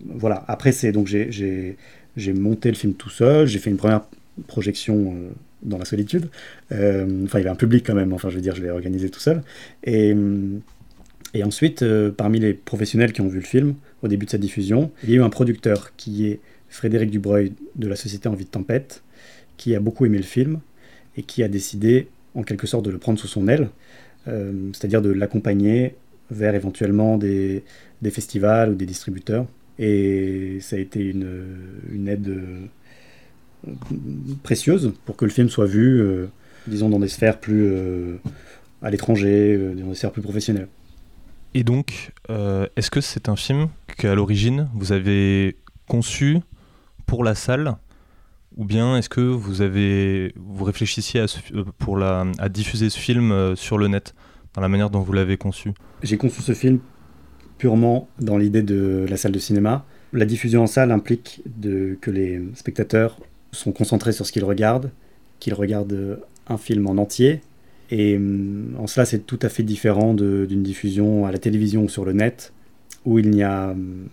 voilà. 0.06 0.42
Après, 0.48 0.72
c'est 0.72 0.90
donc 0.90 1.06
j'ai 1.06 2.32
monté 2.32 2.70
le 2.70 2.76
film 2.76 2.94
tout 2.94 3.10
seul. 3.10 3.46
J'ai 3.46 3.58
fait 3.58 3.68
une 3.68 3.76
première 3.76 4.06
projection 4.46 5.14
dans 5.62 5.76
la 5.76 5.84
solitude. 5.84 6.30
enfin, 6.70 7.38
il 7.38 7.42
y 7.42 7.46
avait 7.46 7.50
un 7.50 7.56
public 7.56 7.84
quand 7.86 7.94
même. 7.94 8.14
Enfin, 8.14 8.30
je 8.30 8.36
veux 8.36 8.40
dire, 8.40 8.54
je 8.56 8.62
l'ai 8.62 8.70
organisé 8.70 9.10
tout 9.10 9.20
seul. 9.20 9.42
Et, 9.84 10.16
et 11.34 11.44
ensuite, 11.44 11.84
parmi 12.16 12.40
les 12.40 12.54
professionnels 12.54 13.12
qui 13.12 13.20
ont 13.20 13.28
vu 13.28 13.38
le 13.38 13.44
film 13.44 13.74
au 14.02 14.08
début 14.08 14.24
de 14.24 14.30
sa 14.30 14.38
diffusion, 14.38 14.90
il 15.04 15.10
y 15.10 15.12
a 15.12 15.16
eu 15.16 15.22
un 15.22 15.30
producteur 15.30 15.94
qui 15.96 16.26
est 16.26 16.40
Frédéric 16.70 17.10
Dubreuil 17.10 17.52
de 17.76 17.86
la 17.86 17.96
société 17.96 18.28
Envie 18.28 18.46
de 18.46 18.50
Tempête, 18.50 19.04
qui 19.56 19.76
a 19.76 19.80
beaucoup 19.80 20.06
aimé 20.06 20.16
le 20.16 20.24
film 20.24 20.60
et 21.16 21.22
qui 21.22 21.42
a 21.42 21.48
décidé 21.48 22.08
en 22.34 22.42
quelque 22.42 22.66
sorte 22.66 22.84
de 22.84 22.90
le 22.90 22.98
prendre 22.98 23.18
sous 23.18 23.26
son 23.26 23.48
aile, 23.48 23.68
euh, 24.28 24.70
c'est-à-dire 24.72 25.02
de 25.02 25.10
l'accompagner 25.10 25.94
vers 26.30 26.54
éventuellement 26.54 27.18
des, 27.18 27.62
festivals 28.10 28.70
ou 28.70 28.74
des 28.74 28.86
distributeurs. 28.86 29.46
Et 29.78 30.58
ça 30.60 30.76
a 30.76 30.78
été 30.78 31.00
une, 31.00 31.26
une 31.92 32.08
aide 32.08 32.28
euh, 32.28 33.70
précieuse 34.42 34.92
pour 35.04 35.16
que 35.16 35.24
le 35.24 35.30
film 35.30 35.48
soit 35.48 35.66
vu, 35.66 36.00
euh, 36.00 36.26
disons, 36.66 36.88
dans 36.88 37.00
des 37.00 37.08
sphères 37.08 37.38
plus 37.38 37.72
à 38.82 38.90
l'étranger, 38.90 39.58
dans 39.76 39.88
des 39.88 39.94
sphères 39.94 40.12
plus 40.12 40.22
professionnelles. 40.22 40.68
Et 41.54 41.62
donc, 41.62 42.12
est-ce 42.28 42.90
que 42.90 43.00
c'est 43.00 43.28
un 43.28 43.36
film 43.36 43.68
qu'à 43.96 44.14
l'origine 44.14 44.68
vous 44.74 44.92
avez 44.92 45.56
conçu 45.86 46.38
pour 47.06 47.22
la 47.22 47.34
salle 47.34 47.76
ou 48.56 48.64
bien 48.64 48.96
est-ce 48.96 49.08
que 49.08 49.20
vous 49.20 49.62
avez 49.62 50.32
vous 50.36 50.64
réfléchissiez 50.64 51.20
à, 51.20 51.26
euh, 51.54 51.64
pour 51.78 51.96
la, 51.96 52.26
à 52.38 52.48
diffuser 52.48 52.90
ce 52.90 52.98
film 52.98 53.32
euh, 53.32 53.56
sur 53.56 53.78
le 53.78 53.88
net 53.88 54.14
dans 54.54 54.60
la 54.60 54.68
manière 54.68 54.90
dont 54.90 55.00
vous 55.00 55.12
l'avez 55.12 55.36
conçu? 55.36 55.72
J'ai 56.02 56.16
conçu 56.16 56.42
ce 56.42 56.52
film 56.52 56.78
purement 57.58 58.08
dans 58.20 58.38
l'idée 58.38 58.62
de 58.62 59.06
la 59.08 59.16
salle 59.16 59.32
de 59.32 59.38
cinéma. 59.38 59.84
La 60.12 60.24
diffusion 60.24 60.62
en 60.62 60.66
salle 60.66 60.92
implique 60.92 61.42
que 62.00 62.10
les 62.10 62.40
spectateurs 62.54 63.18
sont 63.52 63.72
concentrés 63.72 64.12
sur 64.12 64.26
ce 64.26 64.32
qu'ils 64.32 64.44
regardent, 64.44 64.90
qu'ils 65.40 65.54
regardent 65.54 66.20
un 66.46 66.56
film 66.56 66.86
en 66.86 66.96
entier. 66.98 67.40
Et 67.90 68.16
hum, 68.16 68.76
en 68.78 68.86
cela, 68.86 69.06
c'est 69.06 69.26
tout 69.26 69.38
à 69.42 69.48
fait 69.48 69.62
différent 69.62 70.14
d'une 70.14 70.62
diffusion 70.62 71.26
à 71.26 71.32
la 71.32 71.38
télévision 71.38 71.84
ou 71.84 71.88
sur 71.88 72.04
le 72.04 72.12
net, 72.12 72.52
où 73.04 73.18
il 73.18 73.30
n'y 73.30 73.42
a 73.42 73.70
hum, 73.70 74.08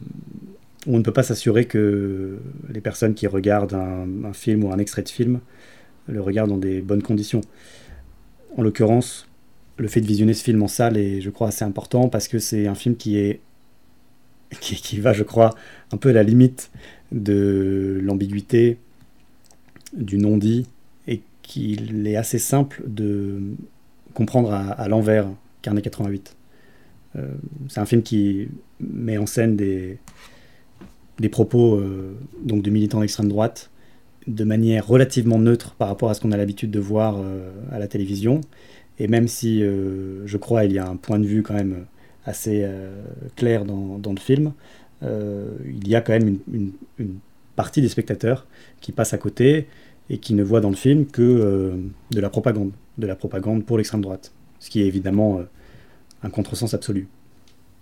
on 0.88 0.98
ne 0.98 1.04
peut 1.04 1.14
pas 1.14 1.24
s'assurer 1.24 1.66
que 1.66 2.40
les 2.70 2.82
personnes 2.82 3.14
qui 3.14 3.28
regardent 3.28 3.74
un, 3.74 4.34
film 4.34 4.64
ou 4.64 4.72
un 4.72 4.80
extrait 4.80 5.04
de 5.04 5.10
film 5.10 5.40
le 6.08 6.22
regardent 6.22 6.50
dans 6.50 6.58
des 6.58 6.82
bonnes 6.82 7.04
conditions. 7.04 7.42
En 8.58 8.64
l'occurrence, 8.64 9.28
le 9.78 9.88
fait 9.88 10.02
de 10.02 10.08
visionner 10.08 10.34
ce 10.34 10.44
film 10.44 10.62
en 10.64 10.68
salle 10.68 10.98
est, 10.98 11.22
je 11.22 11.30
crois, 11.30 11.50
assez 11.50 11.64
important 11.64 12.10
parce 12.10 12.28
que 12.28 12.40
c'est 12.40 12.68
un 12.68 12.76
film 12.76 12.96
qui 12.96 13.18
est 13.18 13.42
qui, 14.60 15.00
va, 15.00 15.14
je 15.14 15.24
crois, 15.24 15.52
un 15.94 15.98
peu 15.98 16.10
à 16.10 16.14
la 16.14 16.24
limite 16.24 16.72
de 17.12 18.00
l'ambiguïté, 18.04 18.78
du 19.94 20.18
non-dit, 20.18 20.68
et 21.08 21.22
qu'il 21.42 22.06
est 22.06 22.18
assez 22.18 22.40
simple 22.40 22.84
de 22.86 23.42
comprendre 24.14 24.52
à, 24.54 24.88
l'envers 24.90 25.28
Carnet 25.62 25.82
88. 25.82 26.36
Euh, 27.16 27.28
c'est 27.70 27.80
un 27.80 27.86
film 27.86 28.04
qui 28.04 28.50
met 28.82 29.18
en 29.18 29.26
scène 29.26 29.56
des, 29.56 30.00
des 31.22 31.30
propos 31.30 31.76
euh, 31.76 32.18
donc 32.44 32.64
de 32.64 32.70
militants 32.70 33.00
d'extrême 33.00 33.30
droite 33.30 33.70
de 34.28 34.44
manière 34.44 34.86
relativement 34.86 35.40
neutre 35.40 35.76
par 35.76 35.88
rapport 35.88 36.10
à 36.10 36.14
ce 36.14 36.22
qu'on 36.22 36.32
a 36.32 36.38
l'habitude 36.38 36.72
de 36.72 36.80
voir 36.80 37.18
euh, 37.18 37.52
à 37.72 37.80
la 37.80 37.88
télévision. 37.88 38.42
Et 39.00 39.08
même 39.08 39.28
si, 39.28 39.64
euh, 39.64 40.28
je 40.28 40.38
crois, 40.38 40.66
il 40.66 40.74
y 40.74 40.80
a 40.80 40.88
un 40.88 40.96
point 40.96 41.18
de 41.18 41.26
vue 41.26 41.42
quand 41.42 41.54
même 41.54 41.86
assez 42.26 42.70
clair 43.36 43.66
dans, 43.66 43.98
dans, 43.98 44.14
le 44.14 44.20
film, 44.20 44.54
il 45.02 45.88
y 45.88 45.96
a 45.96 46.02
quand 46.02 46.14
même 46.14 46.38
une, 46.54 46.72
une, 47.00 47.16
partie 47.56 47.82
des 47.82 47.90
spectateurs 47.90 48.46
qui 48.80 48.92
passent 48.92 49.16
à 49.16 49.18
côté 49.18 49.66
et 50.12 50.20
qui 50.20 50.36
ne 50.36 50.44
voient 50.44 50.62
dans 50.62 50.70
le 50.70 50.76
film 50.76 51.08
que 51.08 51.74
de 52.12 52.22
la 52.22 52.30
propagande, 52.30 52.74
de 53.00 53.08
la 53.08 53.16
propagande 53.16 53.66
pour 53.66 53.80
l'extrême 53.80 54.02
droite, 54.02 54.34
ce 54.60 54.70
qui 54.70 54.84
est 54.84 54.86
évidemment 54.86 55.42
un 56.22 56.30
contresens 56.30 56.76
absolu. 56.76 57.08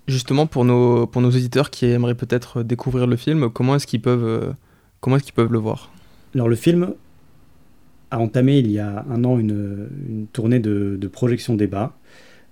Justement, 0.10 0.48
pour 0.48 0.66
nos, 0.66 1.06
pour 1.06 1.22
nos 1.22 1.30
auditeurs 1.30 1.70
qui 1.70 1.86
aimeraient 1.86 2.16
peut-être 2.16 2.64
découvrir 2.64 3.06
le 3.06 3.16
film, 3.16 3.52
comment 3.52 3.76
est-ce 3.76 3.86
qu'ils 3.86 4.02
peuvent, 4.02 4.26
euh, 4.26 5.48
le 5.48 5.58
voir? 5.60 5.92
Alors, 6.34 6.50
le 6.50 6.56
film 6.56 6.96
a 8.10 8.18
entamé 8.18 8.58
il 8.58 8.72
y 8.72 8.80
a 8.80 9.06
un 9.08 9.24
an 9.24 9.38
une, 9.38 10.26
tournée 10.34 10.60
de, 10.60 10.98
de 11.00 11.08
projection 11.08 11.54
débat 11.54 11.94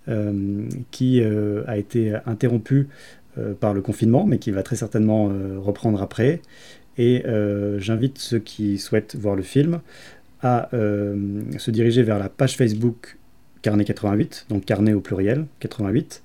euh, 0.08 0.70
qui 0.92 1.20
euh, 1.20 1.64
a 1.66 1.78
été 1.78 2.14
interrompue 2.28 2.90
par 3.60 3.76
le 3.76 3.82
confinement, 3.82 4.26
mais 4.26 4.40
qui 4.40 4.50
va 4.50 4.64
très 4.64 4.76
certainement 4.76 5.32
reprendre 5.58 6.02
après. 6.02 6.42
Et 6.98 7.24
j'invite 7.78 8.18
ceux 8.18 8.40
qui 8.40 8.80
souhaitent 8.80 9.16
voir 9.16 9.36
le 9.36 9.44
film 9.44 9.80
à 10.42 10.70
se 10.72 11.70
diriger 11.70 12.02
vers 12.02 12.18
la 12.18 12.30
page 12.30 12.58
Facebook 12.58 13.20
Carnet 13.62 13.86
88, 13.86 14.48
donc 14.50 14.66
Carnet 14.66 14.94
au 14.94 15.02
pluriel 15.02 15.46
88 15.60 16.24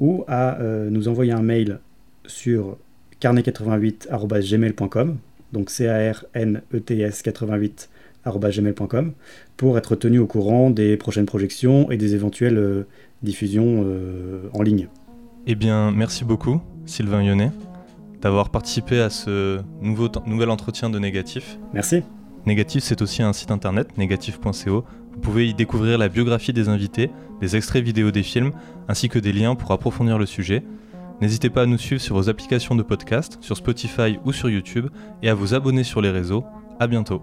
ou 0.00 0.24
à 0.28 0.58
nous 0.90 1.08
envoyer 1.08 1.32
un 1.32 1.42
mail 1.42 1.78
sur 2.26 2.76
carnet88.gmail.com, 3.20 5.16
donc 5.52 5.70
C-A-R-N-E-T-S 5.70 7.22
88.gmail.com, 7.22 9.12
pour 9.56 9.78
être 9.78 9.94
tenu 9.96 10.18
au 10.18 10.26
courant 10.26 10.70
des 10.70 10.96
prochaines 10.96 11.26
projections 11.26 11.90
et 11.90 11.96
des 11.96 12.14
éventuelles 12.14 12.86
diffusions 13.22 13.86
en 14.52 14.62
ligne. 14.62 14.88
Eh 15.46 15.54
bien, 15.54 15.90
merci 15.90 16.24
beaucoup, 16.24 16.60
Sylvain 16.86 17.22
Yonnet, 17.22 17.50
d'avoir 18.20 18.50
participé 18.50 19.00
à 19.00 19.10
ce 19.10 19.60
nouveau 19.80 20.08
nouvel 20.26 20.50
entretien 20.50 20.90
de 20.90 20.98
Négatif. 20.98 21.58
Merci. 21.74 22.02
Négatif, 22.46 22.82
c'est 22.82 23.02
aussi 23.02 23.22
un 23.22 23.32
site 23.32 23.52
internet, 23.52 23.96
négatif.co. 23.98 24.84
Vous 25.12 25.20
pouvez 25.20 25.48
y 25.48 25.54
découvrir 25.54 25.98
la 25.98 26.08
biographie 26.08 26.52
des 26.52 26.68
invités, 26.68 27.10
des 27.40 27.56
extraits 27.56 27.84
vidéo 27.84 28.10
des 28.10 28.22
films, 28.22 28.52
ainsi 28.88 29.08
que 29.08 29.18
des 29.18 29.32
liens 29.32 29.54
pour 29.54 29.72
approfondir 29.72 30.18
le 30.18 30.26
sujet. 30.26 30.64
N'hésitez 31.20 31.50
pas 31.50 31.62
à 31.62 31.66
nous 31.66 31.78
suivre 31.78 32.00
sur 32.00 32.16
vos 32.16 32.28
applications 32.28 32.74
de 32.74 32.82
podcast, 32.82 33.38
sur 33.40 33.56
Spotify 33.56 34.18
ou 34.24 34.32
sur 34.32 34.50
YouTube, 34.50 34.88
et 35.22 35.28
à 35.28 35.34
vous 35.34 35.54
abonner 35.54 35.84
sur 35.84 36.00
les 36.00 36.10
réseaux. 36.10 36.44
À 36.80 36.86
bientôt. 36.86 37.22